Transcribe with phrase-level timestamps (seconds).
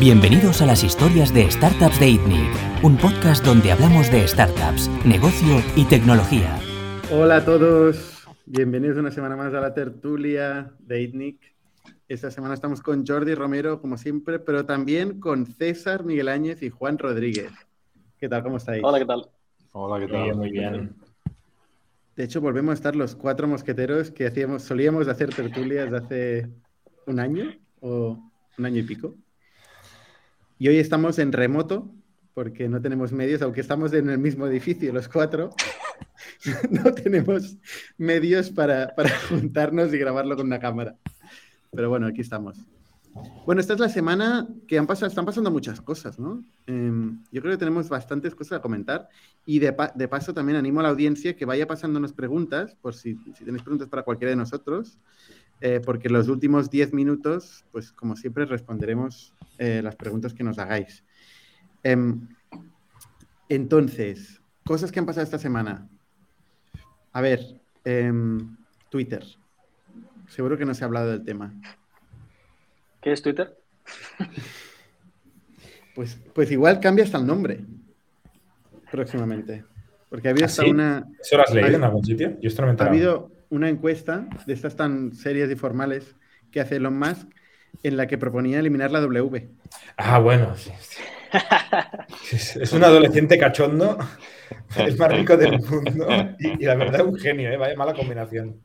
[0.00, 5.60] Bienvenidos a las historias de Startups de ITNIC, un podcast donde hablamos de startups, negocio
[5.76, 6.58] y tecnología.
[7.10, 11.54] Hola a todos, bienvenidos una semana más a la tertulia de ITNIC.
[12.08, 16.70] Esta semana estamos con Jordi Romero, como siempre, pero también con César Miguel Áñez y
[16.70, 17.52] Juan Rodríguez.
[18.18, 18.42] ¿Qué tal?
[18.42, 18.82] ¿Cómo estáis?
[18.82, 19.28] Hola, ¿qué tal?
[19.72, 20.36] Hola, ¿qué tal?
[20.36, 20.96] muy bien.
[22.16, 26.48] De hecho, volvemos a estar los cuatro mosqueteros que hacíamos, solíamos hacer tertulias hace
[27.06, 28.18] un año o
[28.56, 29.14] un año y pico.
[30.62, 31.92] Y hoy estamos en remoto
[32.34, 35.50] porque no tenemos medios, aunque estamos en el mismo edificio los cuatro,
[36.70, 37.56] no tenemos
[37.98, 38.94] medios para,
[39.28, 40.94] juntarnos y grabarlo con una cámara.
[41.72, 42.58] Pero bueno, aquí estamos.
[43.44, 46.44] Bueno, esta es la semana que han pasado, están pasando muchas cosas, ¿no?
[46.68, 49.08] Em, yo creo que tenemos bastantes cosas a comentar
[49.44, 53.44] y de, paso también animo a la audiencia que vaya pasándonos preguntas, por si, si
[53.44, 54.96] tenéis preguntas para cualquiera de nosotros,
[55.60, 60.58] eh, porque los últimos 10 minutos, pues como siempre, responderemos eh, las preguntas que nos
[60.58, 61.04] hagáis.
[61.84, 62.26] Em,
[63.48, 65.88] entonces, cosas que han pasado esta semana.
[67.12, 68.56] A ver, em,
[68.90, 69.24] Twitter.
[70.26, 71.54] Seguro que no se ha hablado del tema.
[73.00, 73.56] ¿Qué es Twitter?
[75.94, 77.66] Pues, pues igual cambia hasta el nombre
[78.90, 79.62] próximamente.
[80.08, 81.06] Porque ha habido hasta ¿Ah, una.
[81.20, 82.40] ¿Eso lo has leído en algún sitio?
[82.40, 86.16] Yo esto no me Ha habido una encuesta de estas tan serias y formales
[86.50, 87.28] que hace Elon Musk
[87.82, 89.48] en la que proponía eliminar la W.
[89.96, 90.70] Ah, bueno, sí.
[92.30, 93.98] Es, un adolescente cachondo,
[94.76, 96.06] el más rico del mundo
[96.38, 97.56] y, la verdad es un genio, ¿eh?
[97.56, 98.60] vaya mala combinación.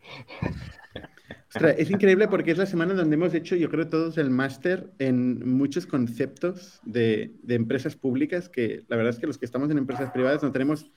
[1.78, 5.48] es increíble porque es la semana donde hemos hecho, yo creo, todos el máster en
[5.50, 10.12] muchos conceptos de, empresas públicas que la verdad es que los que estamos en empresas
[10.12, 10.92] privadas no tenemos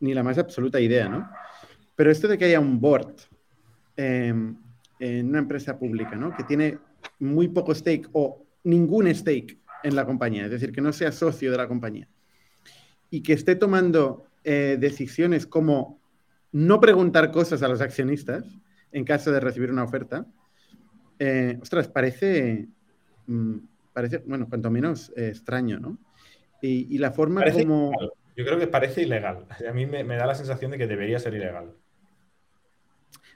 [0.00, 1.28] ni la más absoluta idea, ¿no?
[1.96, 3.14] Pero esto de que haya un board
[3.96, 4.56] em,
[4.98, 6.36] en una empresa pública, ¿no?
[6.36, 6.78] Que tiene
[7.18, 11.50] muy poco stake o ningún stake en la compañía, es decir, que no sea socio
[11.50, 12.08] de la compañía
[13.10, 16.00] y que esté tomando eh, decisiones como
[16.50, 18.44] no preguntar cosas a los accionistas
[18.90, 20.26] en caso de recibir una oferta,
[21.18, 22.66] eh, ostras, parece,
[23.26, 23.56] mm,
[23.92, 25.98] parece, bueno, cuanto menos eh, extraño, ¿no?
[26.60, 27.92] Y, la forma como...
[28.36, 29.46] Yo creo que parece ilegal.
[29.68, 31.74] A mí me, da la sensación de que debería ser ilegal.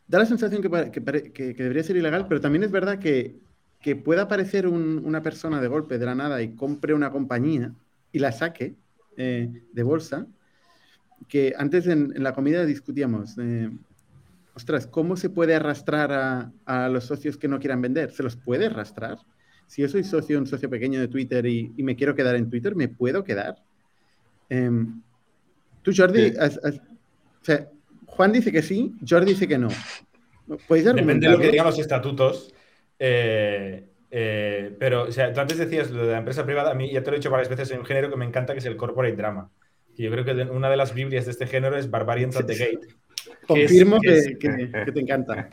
[0.06, 3.36] Da la sensación que, que debería ser ilegal, pero también es verdad que
[3.80, 7.72] que pueda aparecer una persona de golpe de la nada y compre una compañía
[8.12, 8.74] y la saque
[9.16, 10.26] eh, de bolsa,
[11.28, 13.70] que antes en, la comida discutíamos, eh,
[14.54, 18.10] ostras, ¿cómo se puede arrastrar a, los socios que no quieran vender?
[18.10, 19.18] ¿Se los puede arrastrar?
[19.66, 22.74] Si yo soy socio, un socio pequeño de Twitter y, me quiero quedar en Twitter,
[22.74, 23.62] ¿me puedo quedar?
[24.48, 25.02] Em,
[25.82, 26.32] tú, Jordi,
[28.06, 29.68] Juan dice que sí, Jordi dice que no.
[30.66, 32.54] ¿Podéis Depende de lo que digan los estatutos.
[32.98, 36.90] Eh, eh, pero, o sea, tú antes decías lo de la empresa privada, a mí
[36.90, 38.66] ya te lo he dicho varias veces, en un género que me encanta, que es
[38.66, 39.50] el corporate drama.
[39.96, 42.54] Y yo creo que una de las Biblias de este género es Barbarians at the
[42.54, 42.86] Gate.
[43.46, 44.36] Confirmo que,
[44.92, 45.50] te encanta.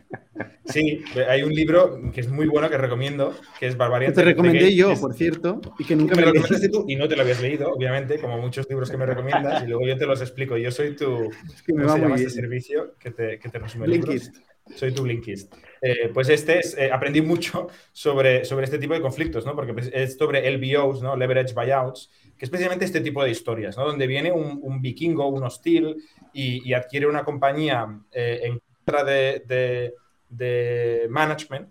[0.66, 4.76] Sí, hay un libro que es muy bueno que recomiendo, que es Barbarians Te recomendé
[4.76, 7.42] yo, por cierto, y que nunca me, lo recomendaste tú y no te lo habías
[7.42, 10.58] leído, obviamente, como muchos libros que me recomiendas, y luego yo te los explico.
[10.58, 11.30] Yo soy tu.
[11.54, 14.36] Es que me va se llama este servicio que te, que te resume Blinkist.
[14.74, 15.54] Soy tu Blinkist.
[15.82, 19.56] Eh, pues este es, eh, aprendí mucho sobre, sobre este tipo de conflictos, ¿no?
[19.56, 21.16] Porque pues, es sobre LBOs, ¿no?
[21.16, 23.86] Leverage Buyouts, que es precisamente este tipo de historias, ¿no?
[23.86, 25.98] Donde viene un, vikingo, un hostil,
[26.34, 29.94] y, adquiere una compañía eh, en contra de,
[30.30, 31.70] de management,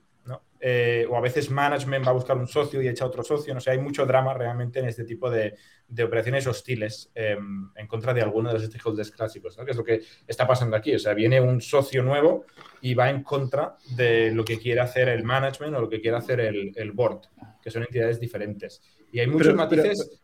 [0.67, 3.53] eh, o a veces management va a buscar un socio y echa otro socio.
[3.53, 5.55] No sé, hay mucho drama realmente en este tipo de,
[6.03, 10.01] operaciones hostiles em, en contra de alguno de los stakeholders clásicos, que es lo que
[10.27, 10.95] está pasando aquí.
[10.95, 12.47] O sea, viene un socio nuevo
[12.85, 16.19] y va en contra de lo que quiere hacer el management o lo que quiere
[16.19, 17.23] hacer el, board,
[17.63, 18.83] que son entidades diferentes.
[19.11, 20.21] Y hay muchos matices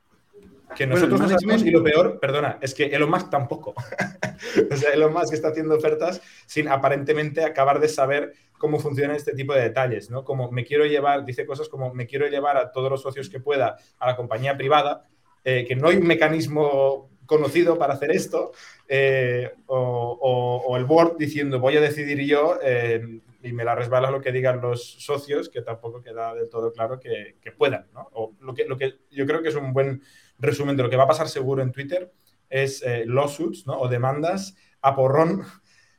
[0.76, 3.72] que nosotros no sabemos y lo peor, perdona, es que Elon Musk tampoco.
[4.70, 9.32] o sea, Elon Musk está haciendo ofertas sin aparentemente acabar de saber cómo funcionan este
[9.32, 10.22] tipo de detalles, ¿no?
[10.22, 13.40] Como me quiero llevar, dice cosas como me quiero llevar a todos los socios que
[13.40, 15.08] pueda a la compañía privada,
[15.44, 18.50] eh, que no hay un mecanismo conocido para hacer esto,
[18.88, 24.20] eh, o, el board diciendo voy a decidir yo eh, y me la resbala lo
[24.20, 28.08] que digan los socios, que tampoco queda del todo claro que, puedan, ¿no?
[28.14, 30.02] O lo que, lo que yo creo que es un buen
[30.40, 32.12] resumen de lo que va a pasar seguro en Twitter
[32.48, 33.78] es eh, lawsuits ¿no?
[33.78, 35.44] o demandas a porrón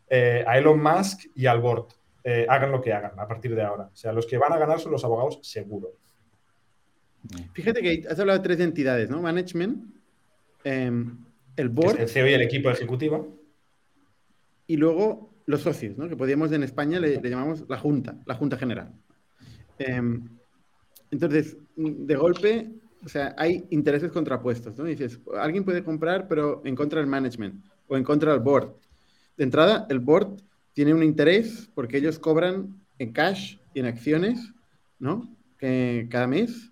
[0.09, 1.87] eh, a Elon Musk y al board.
[2.49, 3.89] Hagan lo que hagan a partir de ahora.
[3.91, 5.93] O sea, los que van a ganar son los abogados seguro.
[7.53, 9.21] Fíjate que has hablado de tres entidades, ¿no?
[9.21, 10.00] Management,
[10.63, 11.17] em,
[11.55, 11.99] el board.
[11.99, 13.37] el CEO y el equipo ejecutivo.
[14.67, 16.07] Y luego los socios, ¿no?
[16.07, 18.91] Que podríamos en España le, llamamos la Junta, la Junta General.
[19.77, 20.27] Em,
[21.11, 22.71] entonces, de golpe,
[23.03, 24.85] o sea, hay intereses contrapuestos, ¿no?
[24.85, 28.73] Dices, alguien puede comprar, pero en contra del management o en contra del board.
[29.37, 30.41] De entrada, el board
[30.73, 34.53] tiene un interés porque ellos cobran en cash y en acciones,
[34.99, 35.35] ¿no?
[35.57, 36.71] Cada mes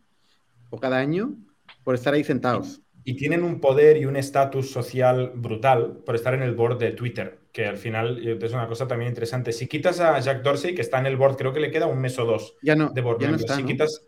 [0.70, 1.36] o cada año
[1.84, 2.82] por estar ahí sentados.
[3.04, 6.92] Y tienen un poder y un estatus social brutal por estar en el board de
[6.92, 9.52] Twitter, que al final es una cosa también interesante.
[9.52, 12.00] Si quitas a Jack Dorsey, que está en el board, creo que le queda un
[12.00, 13.22] mes o dos ya no, de board.
[13.22, 13.68] Ya no está, si ¿no?
[13.68, 14.06] quitas,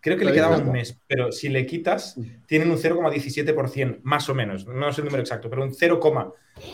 [0.00, 4.34] creo que le quedaba un mes, pero si le quitas, tienen un 0,17%, más o
[4.34, 5.98] menos, no sé el número exacto, pero un 0,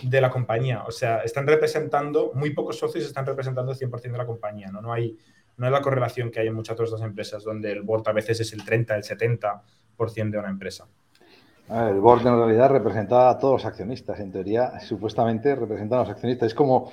[0.03, 0.85] de la compañía.
[0.85, 4.81] O sea, están representando, muy pocos socios están representando el 100% de la compañía, ¿no?
[4.81, 5.17] No hay,
[5.57, 8.41] no hay la correlación que hay en muchas otras empresas, donde el board a veces
[8.41, 10.87] es el 30, el 70% de una empresa.
[11.71, 16.11] El board en realidad representa a todos los accionistas, en teoría, supuestamente representan a los
[16.11, 16.49] accionistas.
[16.49, 16.91] Es como,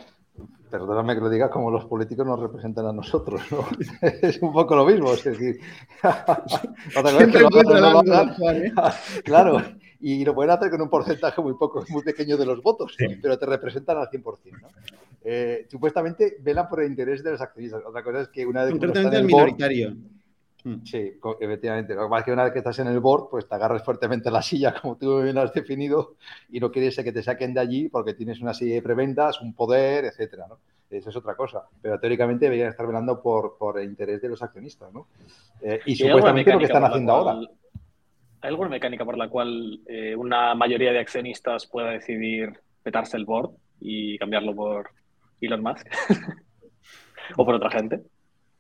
[0.69, 3.65] perdóname que lo diga, como los políticos nos representan a nosotros, ¿no?
[4.21, 5.59] es un poco lo mismo, es decir,
[6.03, 8.71] otra cosa es que lo, ¿eh?
[9.24, 9.62] claro,
[10.00, 13.07] y lo pueden hacer con un porcentaje muy poco, muy pequeño de los votos, sí.
[13.21, 14.68] pero te representan al 100%, ¿no?
[15.24, 17.81] Eh, supuestamente velan por el interés de los accionistas.
[17.85, 19.94] Otra cosa es que una vez que estás en el minoritario.
[20.75, 21.95] Board, Sí, efectivamente.
[21.95, 23.83] Lo que pasa es que una vez que estás en el board, pues te agarras
[23.83, 26.15] fuertemente la silla, como tú bien has definido,
[26.49, 29.53] y no quieres que te saquen de allí porque tienes una serie de preventas, un
[29.53, 30.59] poder, etcétera, ¿no?
[30.89, 31.63] Eso es otra cosa.
[31.81, 35.07] Pero teóricamente deberían estar velando por, por el interés de los accionistas, ¿no?
[35.61, 37.49] Eh, y, y supuestamente lo que están haciendo cual, ahora.
[38.41, 42.53] ¿Hay alguna mecánica por la cual eh, una mayoría de accionistas pueda decidir
[42.83, 44.89] petarse el board y cambiarlo por
[45.41, 45.87] Elon Musk?
[47.35, 48.01] ¿O por otra gente?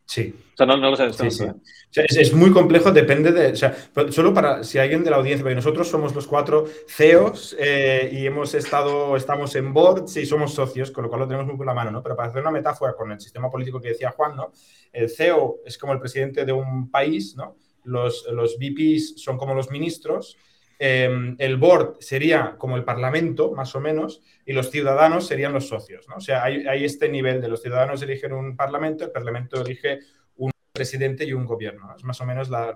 [0.07, 0.33] Sí.
[0.53, 1.11] O sea, no, no lo sé.
[1.11, 1.43] Sí, sí.
[1.43, 1.53] O
[1.91, 3.51] sea, es, es, muy complejo, depende de.
[3.51, 3.75] O sea,
[4.09, 8.25] solo para si alguien de la audiencia, porque nosotros somos los cuatro CEOs eh, y
[8.25, 11.65] hemos estado, estamos en boards y somos socios, con lo cual lo tenemos muy por
[11.65, 12.01] la mano, ¿no?
[12.01, 14.53] Pero para hacer una metáfora con el sistema político que decía Juan, ¿no?
[14.93, 17.57] El CEO es como el presidente de un país, ¿no?
[17.83, 20.37] Los, los VPs son como los ministros.
[20.79, 25.67] Eh, el board sería como el parlamento, más o menos, y los ciudadanos serían los
[25.67, 26.07] socios.
[26.07, 26.17] ¿no?
[26.17, 29.99] O sea, hay, este nivel de los ciudadanos eligen un parlamento, el parlamento elige
[30.37, 31.87] un presidente y un gobierno.
[31.87, 31.95] ¿no?
[31.95, 32.75] Es más o menos la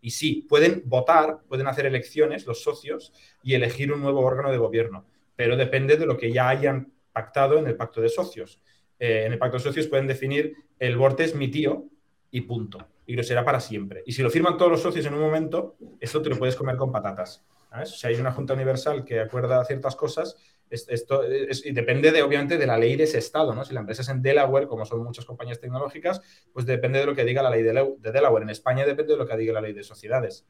[0.00, 3.12] Y sí, pueden votar, pueden hacer elecciones los socios
[3.42, 5.04] y elegir un nuevo órgano de gobierno,
[5.36, 8.60] pero depende de lo que ya hayan pactado en el pacto de socios.
[8.98, 11.84] Eh, en el pacto de socios pueden definir el board es mi tío
[12.30, 14.02] y punto y lo será para siempre.
[14.06, 16.76] Y si lo firman todos los socios en un momento, esto te lo puedes comer
[16.76, 17.44] con patatas.
[17.84, 20.34] sea, hay una junta universal que acuerda ciertas cosas,
[20.70, 23.54] esto es, y depende de, obviamente de la ley de ese estado.
[23.54, 23.66] ¿no?
[23.66, 26.22] Si la empresa es en Delaware, como son muchas compañías tecnológicas,
[26.54, 28.44] pues depende de lo que diga la ley de, de Delaware.
[28.44, 30.46] En España depende de lo que diga la ley de sociedades.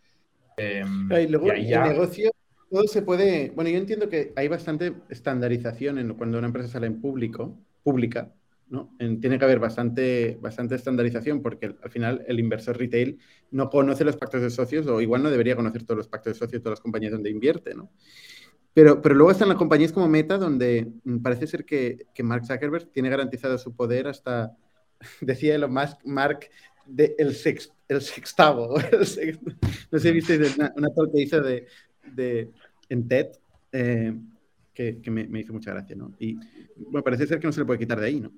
[0.57, 0.85] Eh,
[1.21, 1.83] y luego, y ya...
[1.83, 2.31] el negocio,
[2.71, 3.51] todo se puede...
[3.57, 8.33] Bueno, yo entiendo que hay bastante estandarización en cuando una empresa sale en público, pública,
[8.73, 8.91] ¿no?
[8.99, 13.19] Tiene que haber bastante, bastante estandarización porque al final el inversor retail
[13.51, 16.39] no conoce los pactos de socios o igual no debería conocer todos los pactos de
[16.39, 17.93] socios de todas las compañías donde invierte, ¿no?
[18.73, 20.91] Pero, pero luego están las compañías como Meta donde
[21.23, 24.57] parece ser que, que Mark Zuckerberg tiene garantizado su poder hasta,
[25.21, 26.49] decía Elon Musk, Mark,
[26.97, 28.81] el, sex, el sextavo.
[29.05, 29.43] Sext,
[29.91, 31.67] no sé si viste una, una que hizo de,
[32.11, 32.51] de,
[32.89, 33.27] en TED
[33.73, 34.15] eh,
[34.73, 36.15] que, que me, me, hizo mucha gracia, ¿no?
[36.19, 36.39] Y
[37.05, 38.33] parece ser que no se le puede quitar de ahí, ¿no?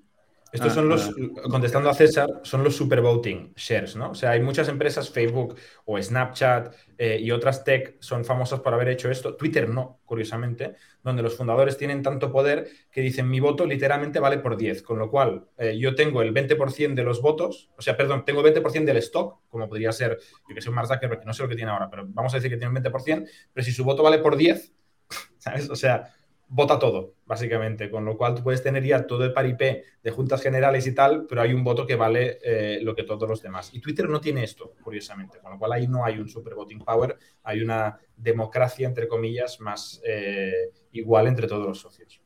[0.54, 1.48] Estos ah, son los, ah.
[1.50, 4.10] contestando a César, son los super voting shares, ¿no?
[4.12, 8.72] O sea, hay muchas empresas, Facebook o Snapchat eh, y otras tech son famosas por
[8.72, 9.34] haber hecho esto.
[9.34, 14.38] Twitter no, curiosamente, donde los fundadores tienen tanto poder que dicen mi voto literalmente vale
[14.38, 17.96] por 10, con lo cual eh, yo tengo el 20% de los votos, o sea,
[17.96, 21.18] perdón, tengo el 20% del stock, como podría ser, yo que sé, un Mark Zuckerberg,
[21.18, 23.28] que no sé lo que tiene ahora, pero vamos a decir que tiene un 20%,
[23.52, 24.72] pero si su voto vale por 10,
[25.38, 25.68] ¿sabes?
[25.68, 26.14] O sea,
[26.54, 30.40] vota todo, básicamente, con lo cual tú puedes tener ya todo el paripé de juntas
[30.40, 33.74] generales y tal, pero hay un voto que vale eh, lo que todos los demás.
[33.74, 36.78] Y Twitter no tiene esto, curiosamente, con lo cual ahí no hay un super voting
[36.78, 42.20] power, hay una democracia, entre comillas, más eh, igual entre todos los socios.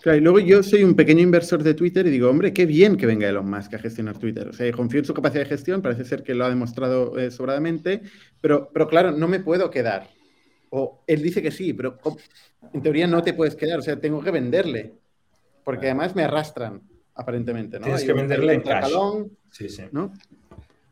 [0.00, 2.96] Claro, y luego yo soy un pequeño inversor de Twitter y digo, hombre, qué bien
[2.96, 4.48] que venga Elon Musk a gestionar Twitter.
[4.48, 7.30] O sea, confío en su capacidad de gestión, parece ser que lo ha demostrado eh,
[7.30, 8.00] sobradamente,
[8.40, 10.08] pero, pero claro, no me puedo quedar
[10.70, 11.98] o él dice que sí, pero
[12.72, 14.94] en teoría no te puedes quedar, o sea, tengo que venderle,
[15.64, 16.80] porque además me arrastran,
[17.14, 17.84] aparentemente, ¿no?
[17.84, 18.92] Tienes que venderle en cash.
[19.50, 19.82] Sí, sí.
[19.90, 20.12] ¿no?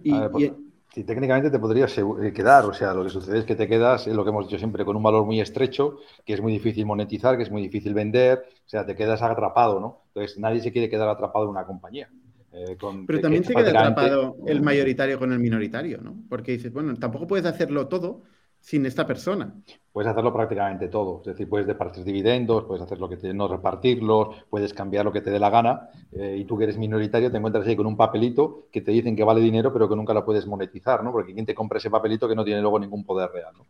[0.03, 0.53] Y, ver, pues, y,
[0.93, 1.95] sí, técnicamente te podrías
[2.35, 4.59] quedar, o sea, lo que sucede es que te quedas, es lo que hemos dicho
[4.59, 7.95] siempre, con un valor muy estrecho, que es muy difícil monetizar, que es muy difícil
[7.95, 10.03] vender, o sea, te quedas atrapado, ¿no?
[10.09, 12.09] Entonces, nadie se quiere quedar atrapado en una compañía.
[12.51, 16.17] Eh, con, Pero también que se queda atrapado el mayoritario con el minoritario, ¿no?
[16.29, 18.23] Porque dices, bueno, tampoco puedes hacerlo todo,
[18.69, 19.55] sin esta persona.
[19.93, 21.21] Puedes hacerlo prácticamente todo.
[21.21, 25.13] Es decir, puedes departir dividendos, puedes hacer lo que te, no repartirlos, puedes cambiar lo
[25.13, 25.89] que te dé la gana.
[26.13, 29.17] eh, y tú que eres minoritario te encuentras ahí con un papelito que te dicen
[29.17, 31.13] que vale dinero, pero que nunca lo puedes monetizar, ¿no?
[31.13, 33.55] Porque quien te compra ese papelito que no tiene luego ningún poder real.
[33.57, 33.65] ¿no?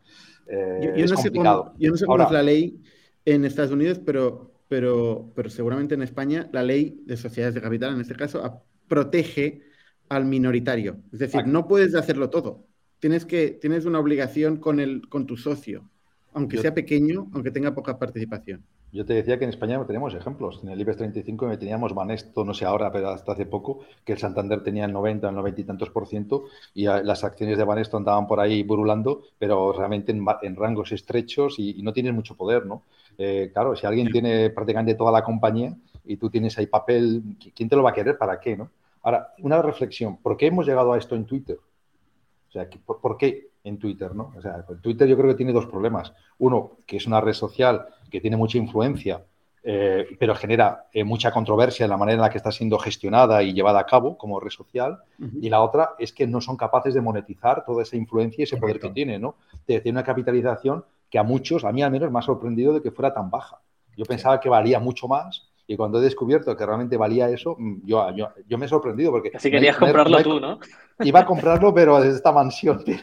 [0.48, 1.64] Eh, Yo, yo es no sé complicado.
[1.66, 2.82] cómo, yo no sé cómo Ahora- es la ley
[3.24, 7.94] en Estados Unidos, pero, pero, pero seguramente en España la ley de sociedades de capital,
[7.94, 9.62] en este caso, protege
[10.08, 10.96] al minoritario.
[11.12, 12.64] Es decir, no puedes hacerlo todo.
[13.00, 15.90] Tienes, que, tienes una obligación con, el, con tu socio,
[16.32, 18.64] aunque Yo- sea pequeño, aunque tenga poca participación.
[18.90, 20.60] Yo te decía que en España tenemos ejemplos.
[20.62, 24.18] En el IBEX 35 teníamos Banesto, no sé ahora, pero hasta hace poco, que el
[24.18, 27.98] Santander tenía el 90, el 90 y tantos por ciento, y las acciones de Banesto
[27.98, 32.34] andaban por ahí burulando, pero realmente en, en rangos estrechos y, y no tienes mucho
[32.34, 32.82] poder, ¿no?
[33.18, 35.76] Eh, claro, si alguien tiene prácticamente toda la compañía
[36.06, 38.16] y tú tienes ahí papel, ¿qui- ¿quién te lo va a querer?
[38.16, 38.70] ¿Para qué, no?
[39.02, 40.16] Ahora, una reflexión.
[40.16, 41.58] ¿Por qué hemos llegado a esto en Twitter?
[42.48, 44.14] O sea, ¿por, por qué en Twitter?
[44.14, 44.32] ¿no?
[44.36, 46.12] O sea, Twitter yo creo que tiene dos problemas.
[46.38, 49.22] Uno, que es una red social que tiene mucha influencia,
[49.62, 53.42] eh, pero genera eh, mucha controversia en la manera en la que está siendo gestionada
[53.42, 54.98] y llevada a cabo como red social.
[55.40, 58.56] Y la otra es que no son capaces de monetizar toda esa influencia y ese
[58.56, 59.34] poder que tiene, ¿no?
[59.66, 62.90] Tiene una capitalización que a muchos, a mí al menos, me ha sorprendido de que
[62.90, 63.60] fuera tan baja.
[63.96, 67.82] Yo pensaba que valía mucho más y cuando he descubierto que realmente valía eso, mm,
[67.84, 69.30] yo, yo, yo me he sorprendido porque...
[69.34, 70.58] Así querías comprarlo tú, ¿no?
[71.00, 72.96] Iba a comprarlo, pero desde esta mansión, tío.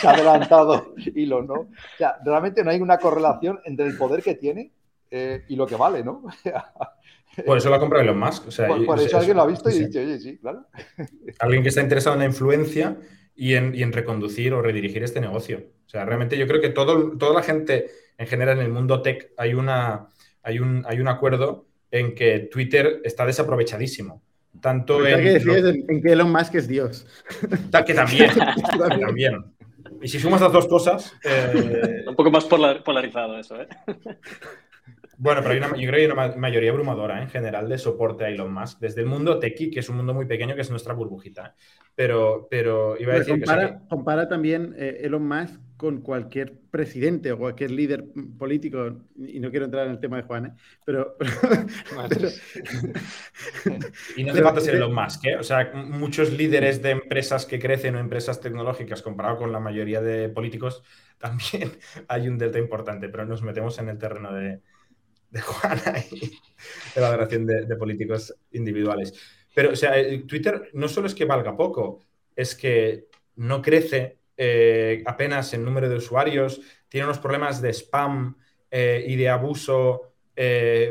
[0.00, 1.54] Se ha adelantado hilo, ¿no?
[1.54, 4.72] O sea, realmente no hay una correlación entre el poder que tiene
[5.10, 6.24] eh, y lo que vale, ¿no?
[7.46, 8.48] Por eso lo ha comprado Elon Musk.
[8.48, 9.84] O sea, por, por es- eso es- alguien lo ha visto y ha sí.
[9.86, 10.66] dicho, oye, sí, claro.
[11.40, 12.96] Alguien que está interesado en la influencia
[13.34, 15.62] y en, y en reconducir o redirigir este negocio.
[15.86, 19.02] O sea, realmente yo creo que todo, toda la gente en general en el mundo
[19.02, 20.06] tech hay, una,
[20.44, 24.22] hay, un, hay un acuerdo en que Twitter está desaprovechadísimo.
[24.60, 27.06] Tanto Pensaba que en, decías en, en que Elon Musk es Dios.
[27.86, 29.44] Que también, que también.
[30.00, 33.66] Y si sumas las dos cosas, eh, Un poco más polar- polarizado eso, ¿eh?
[35.18, 37.22] bueno, pero hay una, yo creo que hay una ma- mayoría abrumadora ¿eh?
[37.22, 40.14] en general de soporte a Elon Musk, desde el mundo techie, que es un mundo
[40.14, 41.46] muy pequeño, que es nuestra burbujita.
[41.48, 41.60] ¿eh?
[41.94, 45.60] Pero, pero iba a Pero decir que, o sea, compara, compara también eh, Elon Musk
[45.76, 48.04] con cualquier presidente o cualquier líder
[48.38, 50.52] político, y no quiero entrar en el tema de Juan, ¿eh?
[50.84, 51.16] pero,
[52.08, 52.28] pero-
[54.16, 55.36] Y no hace falta ser Elon Musk, ¿eh?
[55.36, 60.00] O sea, muchos líderes de empresas que crecen o empresas tecnológicas, comparado con la mayoría
[60.00, 60.82] de políticos,
[61.18, 61.70] también
[62.08, 64.60] hay un delta importante, pero nos metemos en el terreno de,
[65.34, 66.38] de Juan ahí,
[66.94, 69.12] de la valoración de, políticos individuales.
[69.52, 72.00] Pero, o sea, eh, Twitter no solo es que valga poco,
[72.34, 78.36] es que no crece eh, apenas en número de usuarios, tiene unos problemas de spam
[78.70, 80.10] eh, y de abuso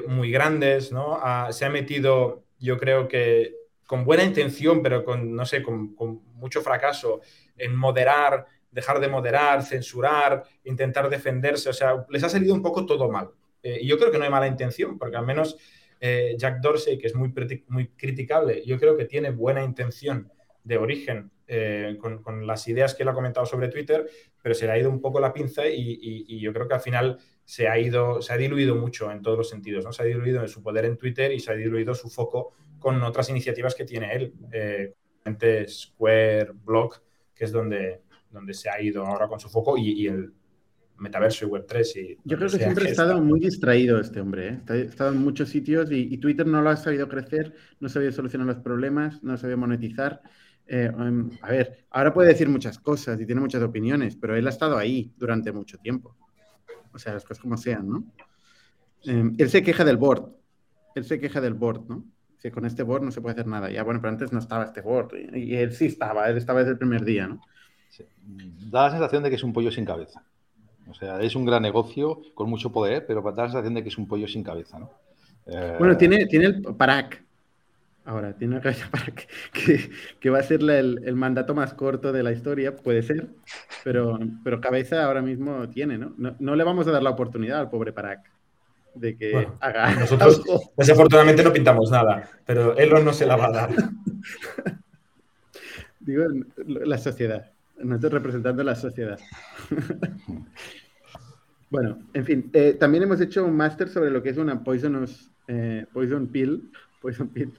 [0.07, 1.19] muy grandes, ¿no?
[1.21, 5.93] Ah, se ha metido, yo creo que con buena intención, pero con, no sé, con
[6.35, 7.19] mucho fracaso
[7.57, 12.85] en moderar, dejar de moderar, censurar, intentar defenderse, o sea, les ha salido un poco
[12.85, 13.31] todo mal.
[13.63, 15.57] Eh, y yo creo que no hay mala intención, porque al menos
[15.99, 17.33] eh, Jack Dorsey, que es muy,
[17.69, 20.29] muy criticable, yo creo que tiene buena intención
[20.63, 24.09] de origen eh, con, con las ideas que él ha comentado sobre Twitter,
[24.41, 26.81] pero se le ha ido un poco la pinza y, y- yo creo que al
[26.81, 29.91] final se ha ido, se ha diluido mucho en todos los sentidos, ¿no?
[29.91, 33.01] Se ha diluido en su poder en Twitter y se ha diluido su foco con
[33.03, 34.93] otras iniciativas que tiene él, eh,
[35.67, 37.01] Square, Block,
[37.33, 40.33] que es donde, donde se ha ido ahora con su foco y, y el
[41.03, 41.95] metaverso y Web3.
[41.95, 44.47] Y yo creo que sea siempre ha estado muy distraído este hombre.
[44.47, 44.51] ¿eh?
[44.53, 47.87] Está- Ha estado en muchos sitios y, y Twitter no lo ha sabido crecer, no
[47.87, 50.21] ha sabido solucionar los problemas, no ha sabido monetizar.
[50.65, 54.47] Eh, um, a ver, ahora puede decir muchas cosas y tiene muchas opiniones, pero él
[54.47, 56.15] ha estado ahí durante mucho tiempo.
[56.93, 58.03] O sea, las cosas como sean, ¿no?
[59.05, 60.31] Eh, él se queja del board.
[60.95, 62.05] Él se queja del board, ¿no?
[62.39, 63.69] Que con este board no se puede hacer nada.
[63.71, 65.11] Ya, bueno, pero antes no estaba este board.
[65.33, 67.41] Y, y él sí estaba, él estaba desde el primer día, ¿no?
[67.89, 68.05] Sí.
[68.71, 70.23] Da la sensación de que es un pollo sin cabeza.
[70.89, 73.89] O sea, es un gran negocio con mucho poder, pero da la sensación de que
[73.89, 74.91] es un pollo sin cabeza, ¿no?
[75.47, 77.23] Eh, Bueno, tiene, tiene el Parak.
[78.05, 81.73] Ahora, tiene la cabeza Parak, que, que va a ser la- el, el mandato más
[81.73, 83.27] corto de la historia, puede ser,
[83.83, 86.13] pero, pero cabeza ahora mismo tiene, ¿no?
[86.17, 86.35] ¿no?
[86.37, 88.29] no le vamos a dar la oportunidad al pobre Parak
[88.93, 90.61] de que Bueno, haga nosotros- algo.
[90.77, 93.69] Desafortunadamente no pintamos nada, pero Elon no se la va a dar.
[96.01, 96.25] Digo,
[96.67, 97.52] la sociedad.
[97.83, 99.19] Nosotros representando la sociedad.
[101.69, 105.31] bueno, en fin, eh, también hemos hecho un máster sobre lo que es una poisonous,
[105.47, 106.71] eh, poison pill,
[107.01, 107.51] poison pill,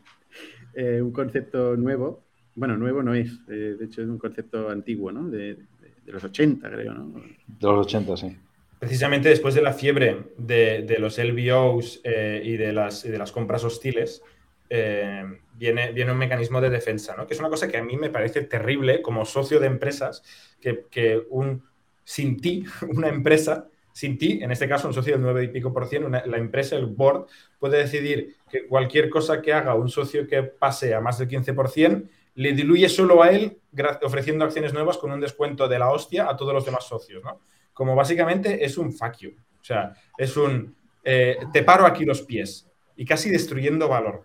[0.74, 2.22] eh, un concepto nuevo.
[2.54, 5.28] Bueno, nuevo no es, eh, de hecho es un concepto antiguo, ¿no?
[5.28, 7.14] De, de- de los 80, creo, ¿no?
[7.14, 8.36] De los 80, sí.
[8.78, 13.16] Precisamente después de la fiebre de, de los LBOs eh, y, de las, y de
[13.16, 14.22] las compras hostiles,
[14.68, 17.26] eh, viene, viene un mecanismo de defensa, ¿no?
[17.26, 20.22] que es una cosa que a mí me parece terrible como socio de empresas,
[20.60, 21.64] que, que un,
[22.04, 25.72] sin ti, una empresa, sin ti, en este caso un socio del 9 y pico
[25.72, 27.26] por cien, la empresa, el board,
[27.58, 32.08] puede decidir que cualquier cosa que haga un socio que pase a más del 15%,
[32.36, 33.58] le diluye solo a él
[34.02, 37.40] ofreciendo acciones nuevas con un descuento de la hostia a todos los demás socios, ¿no?
[37.72, 39.30] Como básicamente es un fuck you.
[39.60, 42.66] O sea, es un eh, te paro aquí los pies
[42.96, 44.24] y casi destruyendo valor.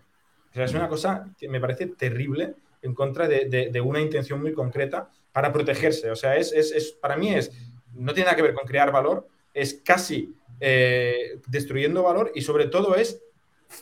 [0.50, 4.52] O sea, es una cosa que me parece terrible en contra de, una intención muy
[4.52, 6.10] concreta para protegerse.
[6.10, 7.52] O sea, es, es, para mí es,
[7.94, 12.66] no tiene nada que ver con crear valor, es casi eh, destruyendo valor y sobre
[12.66, 13.20] todo es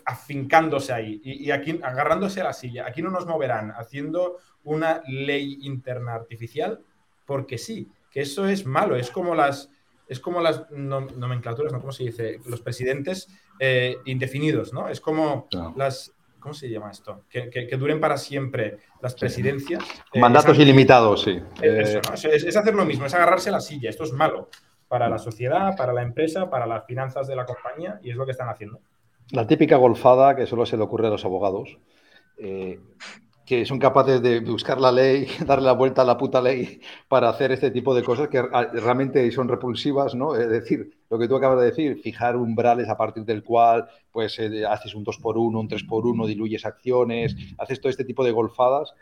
[0.05, 2.87] afincándose ahí y, aquí agarrándose a la silla.
[2.87, 6.81] Aquí no nos moverán haciendo una ley interna artificial
[7.25, 9.71] porque sí, que eso es malo, es como las,
[10.07, 11.81] es como las nomenclaturas, ¿no?
[11.81, 12.41] ¿Cómo se dice?
[12.47, 14.89] Los presidentes eh, indefinidos, ¿no?
[14.89, 16.13] Es como las...
[16.41, 17.25] ¿Cómo se llama esto?
[17.29, 19.83] Que, duren para siempre las presidencias.
[20.13, 21.41] Eh, Mandatos ilimitados, sí.
[21.63, 23.91] Eh, es, hacer lo mismo, es agarrarse a la silla.
[23.91, 24.49] Esto es malo
[24.89, 28.25] para la sociedad, para la empresa, para las finanzas de la compañía y es lo
[28.25, 28.81] que están haciendo.
[29.31, 31.79] La típica golfada que solo se le ocurre a los abogados,
[32.39, 32.81] eh,
[33.49, 37.31] que son capaces de buscar la ley, darle la vuelta a la puta ley para
[37.31, 40.37] hacer este tipo de cosas que realmente son repulsivas, ¿no?
[40.37, 44.39] Es decir, lo que tú acabas de decir, fijar umbrales a partir del cual pues
[44.39, 48.05] eh, haces un 2 por 1 un 3 por 1 diluyes acciones, haces todo este
[48.05, 48.93] tipo de golfadas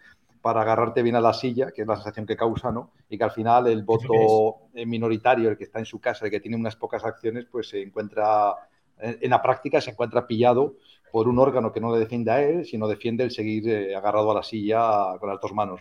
[0.41, 2.93] para agarrarte bien a la silla, que es la sensación que causa, ¿no?
[3.11, 6.39] Y que al final el voto minoritario, el que está en su casa, el que
[6.39, 8.55] tiene unas pocas acciones, pues se encuentra
[8.99, 10.77] en la práctica se encuentra pillado
[11.17, 14.33] por un órgano que no le defiende a él, sino defiende el seguir eh, agarrado
[14.33, 15.81] a la silla con las dos manos.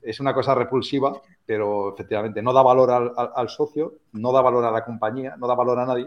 [0.00, 4.70] Es una cosa repulsiva, pero efectivamente no da valor al, socio, no da valor a
[4.70, 6.06] la compañía, no da valor a nadie,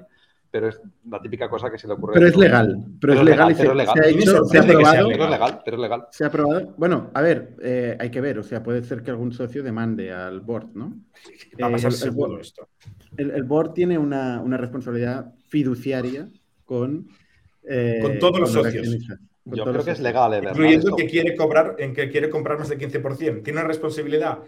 [0.50, 2.14] pero es la típica cosa que se le ocurre.
[2.14, 5.10] Pero es legal, pero, es legal, y se, ha hecho, se ha aprobado.
[5.10, 6.08] Pero es legal, pero es legal.
[6.12, 6.74] Se ha aprobado.
[6.78, 10.14] Bueno, a ver, eh, hay que ver, o sea, puede ser que algún socio demande
[10.14, 10.94] al board, ¿no?
[11.62, 12.70] Va a pasar eh, el, board, esto.
[13.18, 16.30] El, board tiene una, una responsabilidad fiduciaria
[16.64, 17.10] con,
[17.68, 18.98] eh, con todos los socios.
[19.46, 20.42] Yo creo que es legal, ¿eh?
[20.44, 23.44] Incluyendo que quiere cobrar, en que quiere comprar más del 15%.
[23.44, 24.40] Tiene una responsabilidad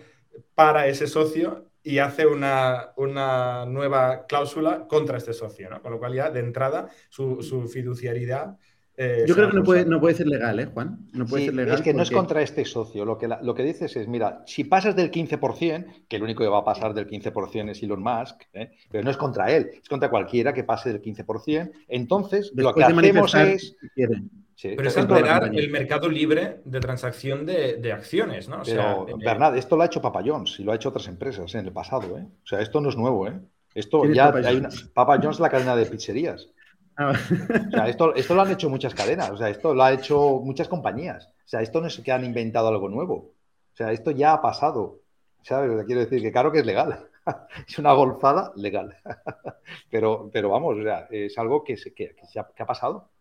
[0.55, 5.81] para ese socio y hace una, una nueva cláusula contra este socio, ¿no?
[5.81, 8.57] Con lo cual ya de entrada su, su fiduciaridad
[8.99, 11.07] eh, Yo creo que no puede, no puede, ser legal, ¿eh, Juan?
[11.13, 11.75] No puede ser legal.
[11.75, 13.05] Es que no es contra este socio.
[13.05, 16.49] Lo que, lo que dices es, mira, si pasas del 15%, que el único que
[16.49, 18.71] va a pasar del 15% es Elon Musk, ¿eh?
[18.89, 22.83] pero no es contra él, es contra cualquiera que pase del 15%, entonces lo que
[22.83, 23.75] hacemos es...
[23.95, 28.61] pero es alterar el mercado libre de transacción de, acciones, ¿no?
[28.61, 31.67] O pero, sea, esto lo ha hecho Papa y lo ha hecho otras empresas en
[31.67, 32.25] el pasado, ¿eh?
[32.43, 33.39] O sea, esto no es nuevo, ¿eh?
[33.75, 34.69] Esto ya hay una...
[34.95, 36.49] Papa la cadena de pizzerías.
[36.97, 39.93] Ah, o sea, esto, esto lo han hecho muchas cadenas, o sea, esto lo ha
[39.93, 41.27] hecho muchas compañías.
[41.27, 43.13] O sea, esto no es que han inventado algo nuevo.
[43.13, 45.01] O sea, esto ya ha pasado.
[45.43, 45.85] ¿Sabes?
[45.85, 47.07] Quiero decir que claro que es legal.
[47.67, 48.97] es una golfada legal.
[49.91, 53.11] pero, pero vamos, o sea, es algo que, se, que, ha, pasado.